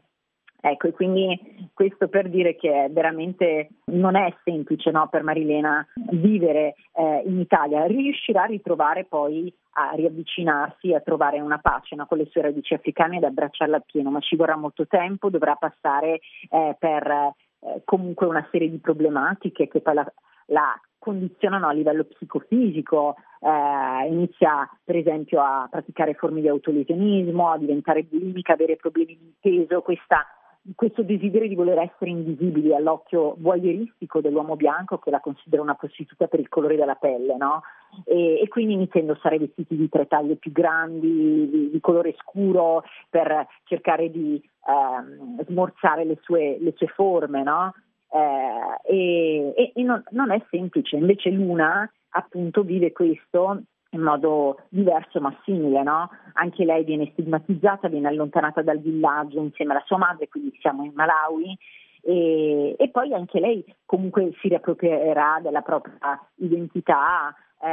Ecco, 0.61 0.87
e 0.87 0.93
quindi 0.93 1.69
questo 1.73 2.07
per 2.07 2.29
dire 2.29 2.55
che 2.55 2.87
veramente 2.89 3.71
non 3.87 4.15
è 4.15 4.33
semplice 4.45 4.89
no, 4.91 5.09
per 5.09 5.23
Marilena 5.23 5.85
vivere 6.11 6.75
eh, 6.93 7.23
in 7.25 7.41
Italia, 7.41 7.85
riuscirà 7.85 8.43
a 8.43 8.45
ritrovare 8.45 9.03
poi 9.03 9.53
a 9.71 9.91
riavvicinarsi, 9.95 10.93
a 10.93 11.01
trovare 11.01 11.41
una 11.41 11.57
pace 11.57 11.95
no, 11.95 12.05
con 12.05 12.19
le 12.19 12.27
sue 12.27 12.43
radici 12.43 12.73
africane 12.73 13.17
ed 13.17 13.25
abbracciarla 13.25 13.75
appieno, 13.75 14.11
ma 14.11 14.21
ci 14.21 14.37
vorrà 14.37 14.55
molto 14.55 14.87
tempo, 14.87 15.29
dovrà 15.29 15.55
passare 15.55 16.21
eh, 16.49 16.73
per 16.79 17.05
eh, 17.11 17.81
comunque 17.83 18.27
una 18.27 18.47
serie 18.49 18.69
di 18.69 18.77
problematiche 18.77 19.67
che 19.67 19.81
poi 19.81 19.95
la, 19.95 20.13
la 20.47 20.79
condizionano 20.97 21.67
a 21.67 21.73
livello 21.73 22.05
psicofisico, 22.05 23.15
eh, 23.41 24.07
inizia 24.07 24.69
per 24.83 24.95
esempio 24.95 25.41
a 25.41 25.67
praticare 25.69 26.13
forme 26.13 26.39
di 26.39 26.47
autolesionismo, 26.47 27.51
a 27.51 27.57
diventare 27.57 28.03
bulimica, 28.03 28.53
avere 28.53 28.77
problemi 28.77 29.17
di 29.17 29.33
peso, 29.39 29.81
questa 29.81 30.25
questo 30.75 31.03
desiderio 31.03 31.49
di 31.49 31.55
voler 31.55 31.77
essere 31.79 32.11
invisibili 32.11 32.73
all'occhio 32.73 33.35
voyeuristico 33.37 34.21
dell'uomo 34.21 34.55
bianco 34.55 34.97
che 34.97 35.09
la 35.09 35.19
considera 35.19 35.61
una 35.61 35.75
prostituta 35.75 36.27
per 36.27 36.39
il 36.39 36.47
colore 36.47 36.77
della 36.77 36.95
pelle, 36.95 37.35
no? 37.35 37.63
E, 38.05 38.39
e, 38.41 38.47
quindi 38.47 38.73
iniziano 38.73 39.07
a 39.07 39.09
indossare 39.09 39.39
vestiti 39.39 39.75
di 39.75 39.89
tre 39.89 40.07
taglie 40.07 40.37
più 40.37 40.53
grandi, 40.53 41.49
di, 41.49 41.69
di 41.69 41.79
colore 41.81 42.15
scuro, 42.17 42.83
per 43.09 43.45
cercare 43.65 44.09
di 44.09 44.41
ehm, 44.65 45.43
smorzare 45.45 46.05
le 46.05 46.17
sue, 46.21 46.57
le 46.61 46.73
sue 46.77 46.87
forme, 46.87 47.43
no? 47.43 47.73
Eh, 48.13 48.79
e, 48.83 49.71
e 49.73 49.81
non, 49.81 50.03
non, 50.11 50.29
è 50.29 50.39
semplice, 50.51 50.97
invece 50.97 51.31
Luna 51.31 51.91
appunto 52.09 52.61
vive 52.61 52.91
questo 52.91 53.63
in 53.89 54.01
modo 54.01 54.59
diverso 54.69 55.19
ma 55.19 55.35
simile, 55.43 55.81
no? 55.81 56.11
Anche 56.33 56.63
lei 56.63 56.83
viene 56.83 57.09
stigmatizzata, 57.13 57.87
viene 57.87 58.09
allontanata 58.09 58.61
dal 58.61 58.79
villaggio 58.79 59.39
insieme 59.39 59.71
alla 59.71 59.83
sua 59.85 59.97
madre, 59.97 60.27
quindi 60.27 60.55
siamo 60.59 60.83
in 60.83 60.91
Malawi. 60.93 61.57
E, 62.01 62.75
e 62.77 62.89
poi 62.89 63.13
anche 63.13 63.39
lei 63.39 63.63
comunque 63.85 64.31
si 64.41 64.47
riapproprierà 64.49 65.39
della 65.41 65.61
propria 65.61 66.19
identità, 66.35 67.33
eh, 67.59 67.67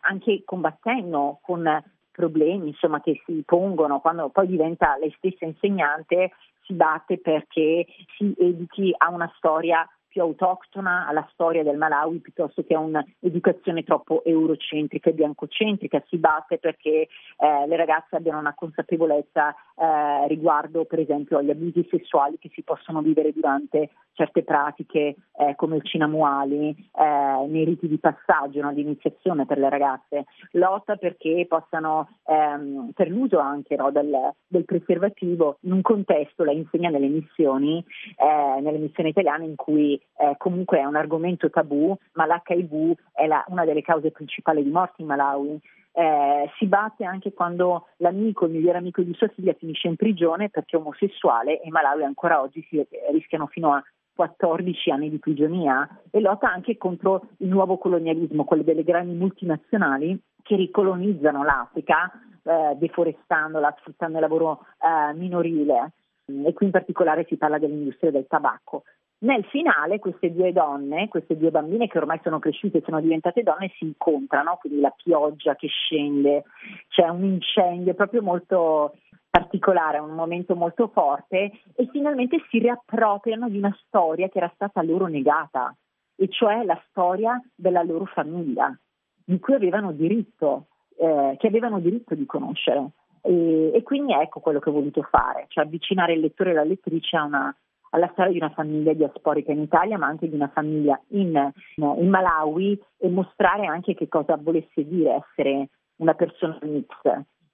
anche 0.00 0.42
combattendo 0.44 1.40
con 1.42 1.82
problemi 2.12 2.68
insomma, 2.68 3.02
che 3.02 3.20
si 3.26 3.42
pongono 3.44 4.00
quando 4.00 4.30
poi 4.30 4.46
diventa 4.46 4.96
lei 4.98 5.12
stessa 5.18 5.44
insegnante 5.44 6.32
si 6.66 6.74
batte 6.74 7.18
perché 7.18 7.86
si 8.16 8.34
educhi 8.38 8.94
a 8.96 9.08
una 9.10 9.32
storia 9.36 9.88
più 10.16 10.22
autoctona 10.22 11.06
alla 11.06 11.28
storia 11.32 11.62
del 11.62 11.76
Malawi 11.76 12.20
piuttosto 12.20 12.64
che 12.64 12.74
a 12.74 12.78
un'educazione 12.78 13.82
troppo 13.82 14.24
eurocentrica 14.24 15.10
e 15.10 15.12
biancocentrica. 15.12 16.02
Si 16.08 16.16
batte 16.16 16.56
perché 16.56 17.08
eh, 17.36 17.66
le 17.66 17.76
ragazze 17.76 18.16
abbiano 18.16 18.38
una 18.38 18.54
consapevolezza 18.54 19.50
eh, 19.50 20.26
riguardo 20.28 20.86
per 20.86 21.00
esempio 21.00 21.36
agli 21.36 21.50
abusi 21.50 21.86
sessuali 21.90 22.38
che 22.38 22.50
si 22.54 22.62
possono 22.62 23.02
vivere 23.02 23.32
durante 23.32 23.90
certe 24.16 24.42
pratiche 24.42 25.14
eh, 25.38 25.54
come 25.56 25.76
il 25.76 25.84
cinamuali 25.84 26.70
eh, 26.70 27.46
nei 27.46 27.64
riti 27.64 27.86
di 27.86 27.98
passaggio, 27.98 28.62
no, 28.62 28.72
di 28.72 28.80
iniziazione 28.80 29.46
per 29.46 29.58
le 29.58 29.68
ragazze. 29.68 30.24
Lotta 30.52 30.96
perché 30.96 31.44
possano, 31.46 32.08
ehm, 32.24 32.92
per 32.94 33.08
l'uso 33.08 33.38
anche 33.38 33.76
no, 33.76 33.90
del, 33.90 34.32
del, 34.46 34.64
preservativo, 34.64 35.58
in 35.60 35.72
un 35.72 35.82
contesto, 35.82 36.44
la 36.44 36.52
insegna 36.52 36.88
nelle 36.88 37.08
missioni, 37.08 37.84
eh, 38.16 38.60
nelle 38.60 38.78
missioni 38.78 39.10
italiane 39.10 39.44
in 39.44 39.54
cui 39.54 40.00
eh, 40.18 40.34
comunque 40.38 40.78
è 40.78 40.84
un 40.84 40.96
argomento 40.96 41.50
tabù, 41.50 41.96
ma 42.12 42.26
l'HIV 42.26 42.94
è 43.12 43.26
la, 43.26 43.44
una 43.48 43.64
delle 43.64 43.82
cause 43.82 44.10
principali 44.10 44.62
di 44.62 44.70
morte 44.70 45.02
in 45.02 45.08
Malawi. 45.08 45.60
Eh, 45.92 46.50
si 46.58 46.66
batte 46.66 47.04
anche 47.04 47.32
quando 47.32 47.88
l'amico, 47.96 48.44
il 48.44 48.52
migliore 48.52 48.78
amico 48.78 49.02
di 49.02 49.14
sua 49.14 49.28
figlia 49.28 49.54
finisce 49.54 49.88
in 49.88 49.96
prigione 49.96 50.50
perché 50.50 50.76
è 50.76 50.80
omosessuale 50.80 51.60
e 51.60 51.66
in 51.66 51.72
Malawi 51.72 52.04
ancora 52.04 52.40
oggi 52.40 52.66
si 52.68 52.86
rischiano 53.12 53.46
fino 53.46 53.72
a 53.72 53.82
14 54.14 54.90
anni 54.90 55.10
di 55.10 55.18
prigionia 55.18 55.88
e 56.10 56.20
lotta 56.20 56.50
anche 56.50 56.76
contro 56.76 57.28
il 57.38 57.48
nuovo 57.48 57.76
colonialismo, 57.78 58.44
quello 58.44 58.62
delle 58.62 58.82
grandi 58.82 59.14
multinazionali 59.14 60.18
che 60.42 60.56
ricolonizzano 60.56 61.44
l'Africa 61.44 62.10
eh, 62.42 62.76
deforestandola, 62.76 63.74
sfruttando 63.78 64.16
il 64.16 64.22
lavoro 64.22 64.66
eh, 64.78 65.12
minorile 65.14 65.92
e 66.26 66.52
qui 66.54 66.66
in 66.66 66.72
particolare 66.72 67.24
si 67.28 67.36
parla 67.36 67.58
dell'industria 67.58 68.10
del 68.10 68.26
tabacco. 68.26 68.82
Nel 69.18 69.44
finale 69.46 69.98
queste 69.98 70.30
due 70.32 70.52
donne, 70.52 71.08
queste 71.08 71.38
due 71.38 71.50
bambine 71.50 71.88
che 71.88 71.96
ormai 71.96 72.20
sono 72.22 72.38
cresciute 72.38 72.78
e 72.78 72.82
sono 72.84 73.00
diventate 73.00 73.42
donne 73.42 73.72
si 73.76 73.84
incontrano, 73.84 74.58
quindi 74.60 74.80
la 74.80 74.94
pioggia 74.94 75.56
che 75.56 75.68
scende, 75.68 76.44
c'è 76.88 77.08
un 77.08 77.24
incendio 77.24 77.94
proprio 77.94 78.22
molto 78.22 78.94
particolare, 79.30 79.98
un 79.98 80.14
momento 80.14 80.54
molto 80.54 80.88
forte 80.88 81.50
e 81.74 81.88
finalmente 81.90 82.38
si 82.50 82.58
riappropriano 82.58 83.48
di 83.48 83.56
una 83.58 83.74
storia 83.86 84.28
che 84.28 84.38
era 84.38 84.50
stata 84.54 84.82
loro 84.82 85.06
negata, 85.06 85.74
e 86.16 86.28
cioè 86.28 86.64
la 86.64 86.80
storia 86.88 87.40
della 87.54 87.82
loro 87.82 88.06
famiglia, 88.06 88.76
di 89.24 89.38
cui 89.38 89.54
avevano 89.54 89.92
diritto, 89.92 90.66
eh, 90.98 91.36
che 91.38 91.46
avevano 91.46 91.78
diritto 91.80 92.14
di 92.14 92.26
conoscere. 92.26 92.90
E, 93.22 93.72
e, 93.74 93.82
quindi 93.82 94.12
ecco 94.12 94.40
quello 94.40 94.58
che 94.58 94.70
ho 94.70 94.72
voluto 94.72 95.02
fare, 95.02 95.46
cioè 95.48 95.64
avvicinare 95.64 96.14
il 96.14 96.20
lettore 96.20 96.50
e 96.50 96.54
la 96.54 96.64
lettrice 96.64 97.16
a 97.16 97.24
una, 97.24 97.56
alla 97.96 98.10
storia 98.12 98.32
di 98.32 98.38
una 98.38 98.50
famiglia 98.50 98.92
diasporica 98.92 99.52
in 99.52 99.62
Italia, 99.62 99.96
ma 99.96 100.06
anche 100.06 100.28
di 100.28 100.34
una 100.34 100.50
famiglia 100.52 101.00
in, 101.08 101.50
in 101.76 102.08
Malawi 102.08 102.78
e 102.98 103.08
mostrare 103.08 103.66
anche 103.66 103.94
che 103.94 104.06
cosa 104.06 104.36
volesse 104.36 104.86
dire 104.86 105.24
essere 105.24 105.70
una 105.96 106.12
persona 106.12 106.58
mix 106.62 106.88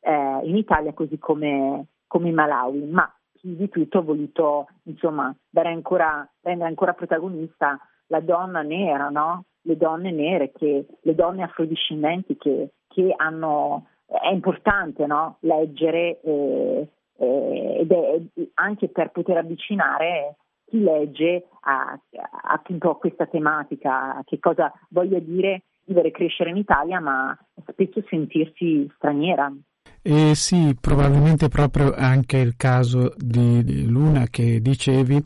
eh, 0.00 0.40
in 0.42 0.56
Italia 0.56 0.92
così 0.92 1.16
come, 1.18 1.86
come 2.08 2.28
in 2.28 2.34
Malawi. 2.34 2.82
Ma 2.86 3.08
più 3.40 3.54
di 3.54 3.68
tutto 3.68 3.98
ho 3.98 4.02
voluto 4.02 4.66
insomma, 4.84 5.32
ancora, 5.52 6.28
rendere 6.40 6.68
ancora 6.68 6.92
protagonista 6.92 7.78
la 8.08 8.20
donna 8.20 8.62
nera, 8.62 9.10
no? 9.10 9.44
le 9.62 9.76
donne 9.76 10.10
nere, 10.10 10.50
che, 10.50 10.86
le 11.00 11.14
donne 11.14 11.44
afrodiscendenti 11.44 12.36
che, 12.36 12.72
che 12.88 13.14
hanno, 13.16 13.86
è 14.06 14.32
importante 14.32 15.06
no? 15.06 15.36
leggere 15.40 16.20
eh, 16.20 16.88
eh, 17.16 17.76
ed 17.80 17.90
è 17.90 18.20
anche 18.54 18.88
per 18.88 19.10
poter 19.10 19.38
avvicinare 19.38 20.36
chi 20.64 20.80
legge 20.80 21.48
a, 21.60 21.98
appunto 22.44 22.90
a 22.90 22.96
questa 22.96 23.26
tematica, 23.26 24.16
a 24.16 24.22
che 24.24 24.38
cosa 24.38 24.72
voglia 24.88 25.18
dire 25.18 25.64
vivere 25.84 26.08
e 26.08 26.12
crescere 26.12 26.50
in 26.50 26.56
Italia, 26.56 27.00
ma 27.00 27.36
spesso 27.70 28.02
sentirsi 28.08 28.90
straniera. 28.96 29.52
Eh 30.00 30.34
sì, 30.34 30.76
probabilmente 30.80 31.48
proprio 31.48 31.92
anche 31.94 32.38
il 32.38 32.56
caso 32.56 33.12
di, 33.16 33.62
di 33.62 33.86
Luna 33.86 34.26
che 34.30 34.60
dicevi, 34.60 35.22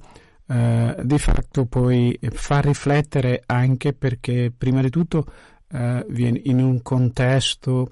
eh, 0.49 0.96
di 1.03 1.18
fatto 1.18 1.66
poi 1.66 2.18
fa 2.20 2.61
riflettere 2.61 3.42
anche 3.46 3.94
perché 3.94 4.53
prima 4.57 4.81
di 4.81 4.90
tutto 4.90 5.25
eh, 5.70 6.05
viene 6.09 6.40
in 6.44 6.61
un 6.61 6.83
contesto 6.83 7.88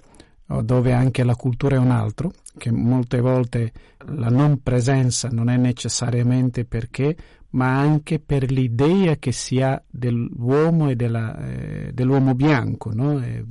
dove 0.47 0.93
anche 0.93 1.25
la 1.25 1.35
cultura 1.37 1.77
è 1.77 1.79
un 1.79 1.91
altro, 1.91 2.33
che 2.57 2.71
molte 2.71 3.21
volte 3.21 3.73
la 4.07 4.29
non 4.29 4.63
presenza 4.63 5.29
non 5.29 5.49
è 5.49 5.57
necessariamente 5.57 6.65
perché, 6.65 7.17
ma 7.51 7.79
anche 7.79 8.19
per 8.19 8.51
l'idea 8.51 9.17
che 9.17 9.33
si 9.33 9.61
ha 9.61 9.81
dell'uomo 9.89 10.91
e 10.91 10.97
della, 10.97 11.37
eh, 11.39 11.91
dell'uomo 11.93 12.35
bianco, 12.35 12.93
no? 12.93 13.21
eh, 13.23 13.45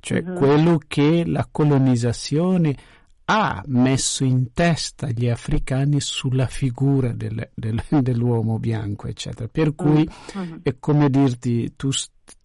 cioè 0.00 0.22
uh-huh. 0.22 0.34
quello 0.34 0.80
che 0.86 1.24
la 1.26 1.46
colonizzazione 1.50 2.76
ha 3.24 3.62
messo 3.66 4.24
in 4.24 4.52
testa 4.52 5.08
gli 5.08 5.28
africani 5.28 6.00
sulla 6.00 6.46
figura 6.46 7.12
del, 7.12 7.50
del, 7.54 7.82
dell'uomo 8.00 8.58
bianco, 8.58 9.06
eccetera. 9.06 9.48
Per 9.48 9.74
cui 9.74 10.08
uh-huh. 10.34 10.60
è 10.62 10.76
come 10.78 11.08
dirti, 11.08 11.74
tu 11.76 11.90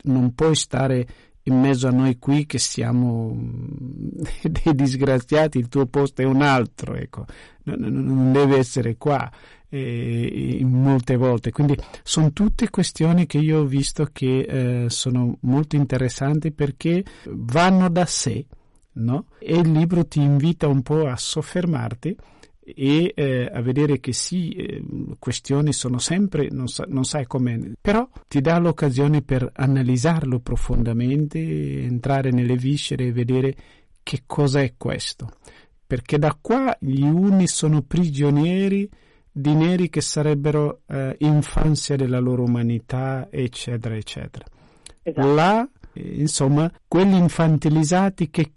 non 0.04 0.34
puoi 0.34 0.56
stare 0.56 1.08
in 1.48 1.60
mezzo 1.60 1.88
a 1.88 1.92
noi 1.92 2.18
qui 2.20 2.46
che 2.46 2.60
siamo 2.60 3.36
dei 4.44 4.74
disgraziati, 4.74 5.58
il 5.58 5.70
tuo 5.70 5.86
posto 5.86 6.22
è 6.22 6.26
un 6.26 6.42
altro, 6.42 6.96
ecco, 6.96 7.26
non 7.64 8.32
deve 8.32 8.58
essere 8.58 8.98
qua 8.98 9.30
eh, 9.70 10.60
molte 10.64 11.16
volte. 11.16 11.52
Quindi 11.52 11.78
sono 12.04 12.32
tutte 12.32 12.70
questioni 12.70 13.26
che 13.26 13.38
io 13.38 13.62
ho 13.62 13.66
visto 13.66 14.10
che 14.12 14.40
eh, 14.40 14.90
sono 14.90 15.38
molto 15.42 15.76
interessanti 15.76 16.52
perché 16.52 17.04
vanno 17.26 17.90
da 17.90 18.06
sé, 18.06 18.46
no? 18.94 19.28
E 19.40 19.58
il 19.58 19.72
libro 19.72 20.06
ti 20.06 20.22
invita 20.22 20.68
un 20.68 20.82
po' 20.82 21.08
a 21.08 21.16
soffermarti 21.16 22.16
e 22.76 23.14
eh, 23.16 23.50
a 23.52 23.62
vedere 23.62 24.00
che 24.00 24.12
sì, 24.12 24.50
eh, 24.52 24.84
questioni 25.20 25.72
sono 25.72 26.00
sempre, 26.00 26.50
non, 26.52 26.68
sa, 26.68 26.86
non 26.88 27.06
sai 27.06 27.26
come, 27.26 27.74
però 27.80 28.08
ti 28.28 28.42
dà 28.42 28.58
l'occasione 28.58 29.22
per 29.22 29.50
analizzarlo 29.54 30.40
profondamente, 30.40 31.40
entrare 31.84 32.32
nelle 32.32 32.58
viscere 32.58 33.06
e 33.06 33.12
vedere 33.14 33.56
che 34.04 34.24
cosa 34.26 34.62
è 34.62 34.74
questo. 34.76 35.30
Perché 35.86 36.20
da 36.20 36.38
qua 36.40 36.76
gli 36.80 37.04
uni 37.04 37.48
sono 37.48 37.82
prigionieri 37.82 38.90
di 39.32 39.54
neri 39.54 39.90
che 39.90 40.02
sarebbero 40.02 40.82
eh, 40.88 41.16
infanzia 41.20 41.96
della 41.96 42.20
loro 42.20 42.44
umanità, 42.44 43.30
eccetera, 43.32 43.96
eccetera. 43.96 44.46
Esatto. 45.04 45.34
Là, 45.34 45.70
eh, 45.94 46.20
insomma, 46.20 46.70
quelli 46.86 47.18
infantilizzati 47.18 48.30
che 48.30 48.52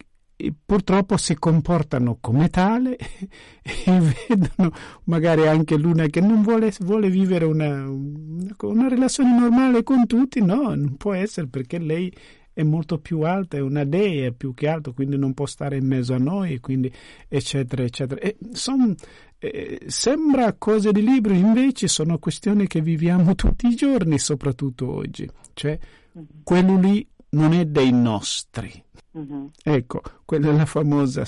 purtroppo 0.65 1.17
si 1.17 1.35
comportano 1.37 2.19
come 2.21 2.49
tale 2.49 2.97
e 3.63 4.15
vedono 4.29 4.73
magari 5.05 5.47
anche 5.47 5.77
l'una 5.77 6.07
che 6.07 6.21
non 6.21 6.43
vuole, 6.43 6.73
vuole 6.81 7.11
vivere 7.11 7.45
una, 7.45 7.89
una, 7.89 8.89
relazione 8.89 9.39
normale 9.39 9.83
con 9.83 10.07
tutti, 10.07 10.43
no, 10.43 10.75
non 10.75 10.97
può 10.97 11.13
essere 11.13 11.49
perché 11.49 11.79
lei 11.79 12.13
è 12.53 12.63
molto 12.63 12.99
più 12.99 13.21
alta, 13.23 13.57
è 13.57 13.61
una 13.61 13.85
dea 13.85 14.33
più 14.33 14.55
che 14.55 14.69
altro, 14.69 14.93
quindi 14.93 15.17
non 15.17 15.35
può 15.35 15.47
stare 15.47 15.77
in 15.77 15.87
mezzo 15.87 16.15
a 16.15 16.19
noi, 16.19 16.59
quindi 16.59 16.93
eccetera, 17.29 17.83
eccetera. 17.83 18.21
E 18.21 18.37
son, 18.53 18.95
eh, 19.39 19.81
sembra 19.87 20.53
cose 20.55 20.93
di 20.93 21.03
libro, 21.03 21.33
invece 21.33 21.89
sono 21.89 22.19
questioni 22.19 22.67
che 22.67 22.81
viviamo 22.81 23.35
tutti 23.35 23.67
i 23.67 23.75
giorni, 23.75 24.19
soprattutto 24.19 24.93
oggi, 24.93 25.29
cioè 25.55 25.79
mm-hmm. 26.17 26.27
quello 26.43 26.79
lì 26.79 27.07
non 27.31 27.53
è 27.53 27.65
dei 27.65 27.93
nostri. 27.93 28.83
Uh-huh. 29.13 29.51
Ecco, 29.63 30.03
quella 30.25 30.51
è 30.51 30.57
la 30.57 30.67
famosa 30.67 31.25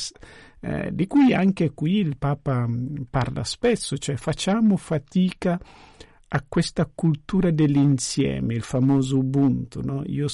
eh, 0.60 0.90
di 0.92 1.06
cui 1.06 1.34
anche 1.34 1.72
qui 1.72 1.96
il 1.96 2.16
Papa 2.16 2.66
mm, 2.66 3.02
parla 3.10 3.42
spesso, 3.42 3.98
cioè 3.98 4.16
facciamo 4.16 4.76
fatica 4.76 5.60
a 6.34 6.44
questa 6.48 6.90
cultura 6.92 7.50
dell'insieme, 7.50 8.54
il 8.54 8.62
famoso 8.62 9.18
Ubuntu, 9.18 9.80
no? 9.82 10.02
io 10.06 10.28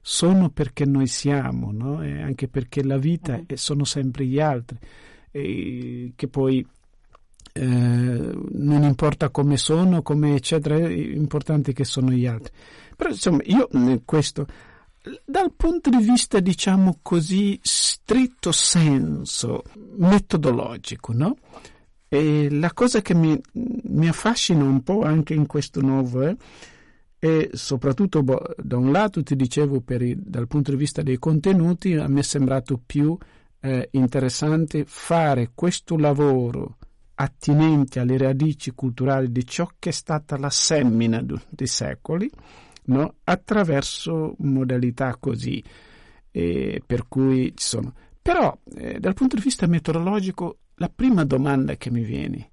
sono 0.00 0.50
perché 0.50 0.84
noi 0.84 1.06
siamo, 1.06 1.70
no? 1.70 2.02
e 2.02 2.20
anche 2.20 2.48
perché 2.48 2.82
la 2.82 2.96
vita 2.96 3.40
uh 3.46 3.56
sono 3.56 3.84
sempre 3.84 4.24
gli 4.24 4.40
altri, 4.40 4.78
e 5.30 6.12
che 6.16 6.28
poi 6.28 6.66
eh, 7.52 7.62
non 7.62 8.82
importa 8.82 9.30
come 9.30 9.56
sono, 9.56 10.02
come 10.02 10.34
eccetera, 10.34 10.76
è 10.76 10.88
importante 10.88 11.72
che 11.72 11.84
sono 11.84 12.10
gli 12.10 12.26
altri. 12.26 12.52
Però 12.96 13.10
insomma, 13.10 13.42
io 13.44 13.68
questo, 14.04 14.46
dal 15.24 15.52
punto 15.54 15.90
di 15.90 15.98
vista, 15.98 16.40
diciamo 16.40 16.98
così, 17.02 17.58
stretto 17.62 18.52
senso, 18.52 19.62
metodologico, 19.96 21.12
no? 21.12 21.36
E 22.08 22.48
la 22.50 22.72
cosa 22.72 23.02
che 23.02 23.14
mi, 23.14 23.38
mi, 23.52 24.08
affascina 24.08 24.62
un 24.62 24.82
po' 24.82 25.02
anche 25.02 25.34
in 25.34 25.46
questo 25.46 25.80
nuovo 25.80 26.22
è, 26.22 26.36
e 27.18 27.50
soprattutto 27.52 28.22
boh, 28.22 28.54
da 28.56 28.76
un 28.76 28.92
lato 28.92 29.22
ti 29.22 29.34
dicevo 29.36 29.82
i, 29.86 30.16
dal 30.18 30.46
punto 30.46 30.70
di 30.70 30.76
vista 30.76 31.02
dei 31.02 31.18
contenuti 31.18 31.94
a 31.94 32.06
me 32.06 32.20
è 32.20 32.22
sembrato 32.22 32.80
più 32.84 33.16
eh, 33.60 33.88
interessante 33.92 34.84
fare 34.86 35.50
questo 35.54 35.96
lavoro 35.96 36.76
attinente 37.14 37.98
alle 38.00 38.18
radici 38.18 38.72
culturali 38.72 39.32
di 39.32 39.46
ciò 39.46 39.68
che 39.78 39.88
è 39.88 39.92
stata 39.92 40.36
la 40.36 40.50
semina 40.50 41.24
dei 41.48 41.66
secoli 41.66 42.30
no? 42.86 43.16
attraverso 43.24 44.34
modalità 44.38 45.16
così 45.18 45.62
eh, 46.30 46.82
per 46.84 47.06
cui 47.08 47.52
ci 47.56 47.64
sono 47.66 47.94
però 48.20 48.56
eh, 48.76 48.98
dal 48.98 49.14
punto 49.14 49.36
di 49.36 49.42
vista 49.42 49.66
metodologico 49.66 50.58
la 50.76 50.90
prima 50.94 51.24
domanda 51.24 51.76
che 51.76 51.90
mi 51.90 52.02
viene 52.02 52.50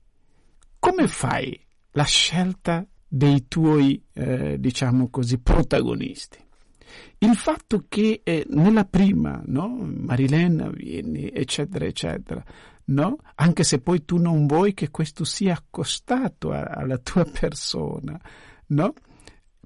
come 0.80 1.08
fai 1.08 1.60
la 1.91 2.04
scelta 2.04 2.86
dei 3.08 3.48
tuoi 3.48 4.02
eh, 4.13 4.60
diciamo 4.60 5.10
così 5.10 5.39
protagonisti 5.39 6.50
il 7.20 7.36
fatto 7.36 7.86
che 7.88 8.22
eh, 8.24 8.46
nella 8.50 8.86
prima, 8.86 9.41
no? 9.46 9.67
Marilena 9.67 10.70
vieni, 10.70 11.30
eccetera, 11.30 11.86
eccetera, 11.86 12.44
no? 12.86 13.17
Anche 13.36 13.63
se 13.63 13.80
poi 13.80 14.04
tu 14.06 14.17
non 14.17 14.48
vuoi 14.48 14.74
che 14.74 14.89
questo 14.89 15.24
sia 15.24 15.54
accostato 15.54 16.52
a, 16.52 16.63
alla 16.63 16.98
tua 16.98 17.26
persona, 17.26 18.20
no? 18.67 18.94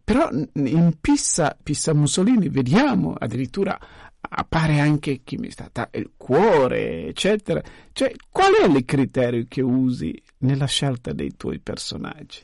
Però 0.06 0.30
in 0.32 0.94
Pissa, 1.02 1.58
Pissa 1.62 1.96
Mussolini, 1.96 2.48
vediamo 2.50 3.16
addirittura 3.18 3.76
appare 4.30 4.80
anche 4.80 5.22
chi 5.24 5.38
mi 5.38 5.50
sta 5.50 5.70
il 5.94 6.12
cuore, 6.16 7.08
eccetera. 7.08 7.60
Cioè, 7.92 8.12
qual 8.30 8.54
è 8.54 8.68
il 8.68 8.86
criterio 8.86 9.46
che 9.48 9.62
usi 9.62 10.14
nella 10.40 10.68
scelta 10.68 11.12
dei 11.12 11.36
tuoi 11.36 11.60
personaggi? 11.60 12.44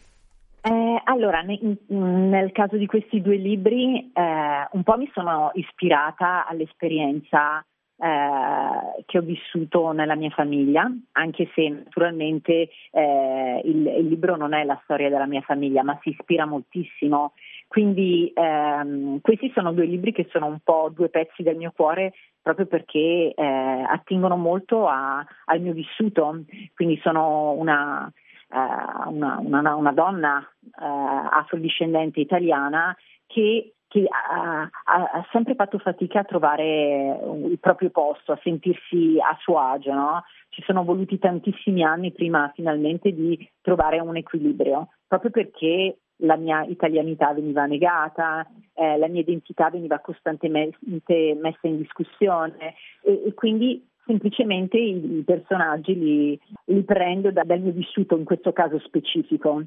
Eh, 0.63 1.02
allora, 1.06 1.41
ne, 1.41 1.60
nel 1.88 2.52
caso 2.52 2.78
di 2.78 2.86
questi 2.86 3.21
due 3.21 3.38
libri, 3.38 4.12
eh, 4.12 4.67
un 4.71 4.84
po' 4.84 4.97
mi 4.97 5.10
sono 5.13 5.52
ispirata 5.54 6.47
all'esperienza 6.47 7.63
eh, 8.02 9.04
che 9.06 9.20
ho 9.20 9.22
vissuto 9.22 9.92
nella 9.92 10.16
mia 10.16 10.32
famiglia, 10.32 10.92
anche 11.12 11.52
se 11.54 11.70
naturalmente 11.70 12.70
eh, 12.92 13.62
il, 13.64 13.86
il, 13.86 14.08
libro 14.08 14.36
non 14.36 14.54
è 14.54 14.64
la 14.64 14.80
storia 14.84 15.08
della 15.08 15.28
mia 15.28 15.42
famiglia, 15.42 15.84
ma 15.84 16.00
si 16.02 16.10
ispira 16.10 16.46
moltissimo. 16.46 17.34
Quindi 17.68 18.32
ehm, 18.34 19.22
questi 19.22 19.52
sono 19.54 19.72
due 19.72 19.86
libri 19.86 20.14
che 20.14 20.28
sono 20.32 20.48
un 20.48 20.60
po' 20.64 20.92
due 20.92 21.10
pezzi 21.10 21.44
del 21.44 21.58
mio 21.58 21.72
cuore 21.76 22.14
proprio 22.42 22.66
perché 22.66 23.34
eh, 23.36 23.86
attingono 23.88 24.36
molto 24.36 24.88
a, 24.88 25.24
al 25.46 25.62
mio 25.62 25.74
vissuto. 25.74 26.44
Quindi 26.74 27.00
sono 27.04 27.52
una, 27.52 28.12
eh, 28.50 29.10
una, 29.10 29.38
una, 29.40 29.76
una 29.76 29.92
donna 29.92 30.40
eh, 30.40 30.84
afrodiscendente 30.84 32.20
italiana 32.20 32.98
che 33.28 33.74
che 33.92 34.06
ha, 34.08 34.62
ha, 34.62 34.70
ha, 34.86 35.28
sempre 35.34 35.54
fatto 35.54 35.78
fatica 35.78 36.22
a 36.22 36.24
trovare 36.24 37.20
il 37.44 37.60
proprio 37.60 37.90
posto, 37.90 38.32
a 38.32 38.40
sentirsi 38.42 39.18
a 39.20 39.38
suo 39.42 39.60
agio. 39.60 39.92
No? 39.92 40.24
Ci 40.48 40.64
sono 40.66 40.86
voluti 40.86 41.20
tantissimi 41.20 41.84
anni 41.84 42.14
prima 42.14 42.50
finalmente 42.56 43.12
di 43.12 43.38
trovare 43.60 44.00
un 44.00 44.16
equilibrio, 44.16 44.88
proprio 45.06 45.30
perché 45.30 45.98
la 46.24 46.38
mia 46.38 46.64
italianità 46.64 47.34
veniva 47.34 47.66
negata, 47.66 48.48
eh, 48.74 48.98
la 48.98 49.10
mia 49.10 49.22
identità 49.22 49.70
veniva 49.70 50.00
costantemente 50.00 51.38
messa 51.38 51.68
in 51.68 51.78
discussione 51.78 52.76
e, 53.04 53.24
e 53.26 53.34
quindi 53.34 53.86
semplicemente 54.06 54.78
i, 54.78 55.18
i 55.18 55.24
personaggi 55.24 56.00
li, 56.00 56.40
li 56.66 56.84
prendo 56.84 57.30
da, 57.30 57.44
dal 57.44 57.60
mio 57.60 57.74
vissuto 57.74 58.18
in 58.18 58.24
questo 58.24 58.54
caso 58.54 58.80
specifico. 58.80 59.62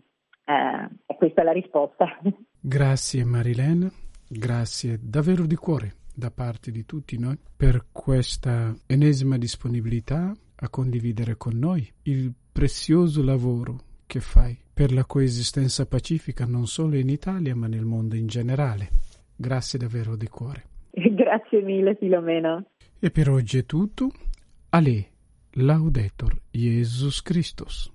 Eh, 0.47 0.89
questa 1.15 1.43
è 1.43 1.45
la 1.45 1.53
risposta. 1.53 2.07
Grazie 2.59 3.25
Marilena. 3.25 4.04
Grazie 4.37 4.99
davvero 5.01 5.47
di 5.47 5.55
cuore 5.55 5.95
da 6.13 6.31
parte 6.31 6.73
di 6.73 6.85
tutti 6.85 7.17
noi 7.19 7.39
per 7.57 7.87
questa 7.93 8.75
ennesima 8.87 9.39
disponibilità 9.39 10.33
a 10.57 10.69
condividere 10.69 11.37
con 11.37 11.57
noi 11.57 11.89
il 12.03 12.33
prezioso 12.53 13.23
lavoro 13.23 13.79
che 14.07 14.19
fai 14.19 14.59
per 14.73 14.93
la 14.93 15.05
coesistenza 15.05 15.87
pacifica 15.87 16.47
non 16.47 16.67
solo 16.67 16.97
in 16.97 17.11
Italia 17.11 17.55
ma 17.55 17.69
nel 17.69 17.85
mondo 17.85 18.17
in 18.17 18.27
generale. 18.27 18.89
Grazie 19.37 19.79
davvero 19.79 20.17
di 20.17 20.27
cuore. 20.27 20.65
Grazie 20.91 21.63
mille 21.63 21.95
Filomeno. 21.95 22.67
E 22.99 23.11
per 23.13 23.31
oggi 23.31 23.59
è 23.59 23.65
tutto. 23.65 24.11
A 24.71 24.81
lei, 24.81 25.07
Laudetur 25.53 26.41
Jesus 26.51 27.23
Christus. 27.23 27.94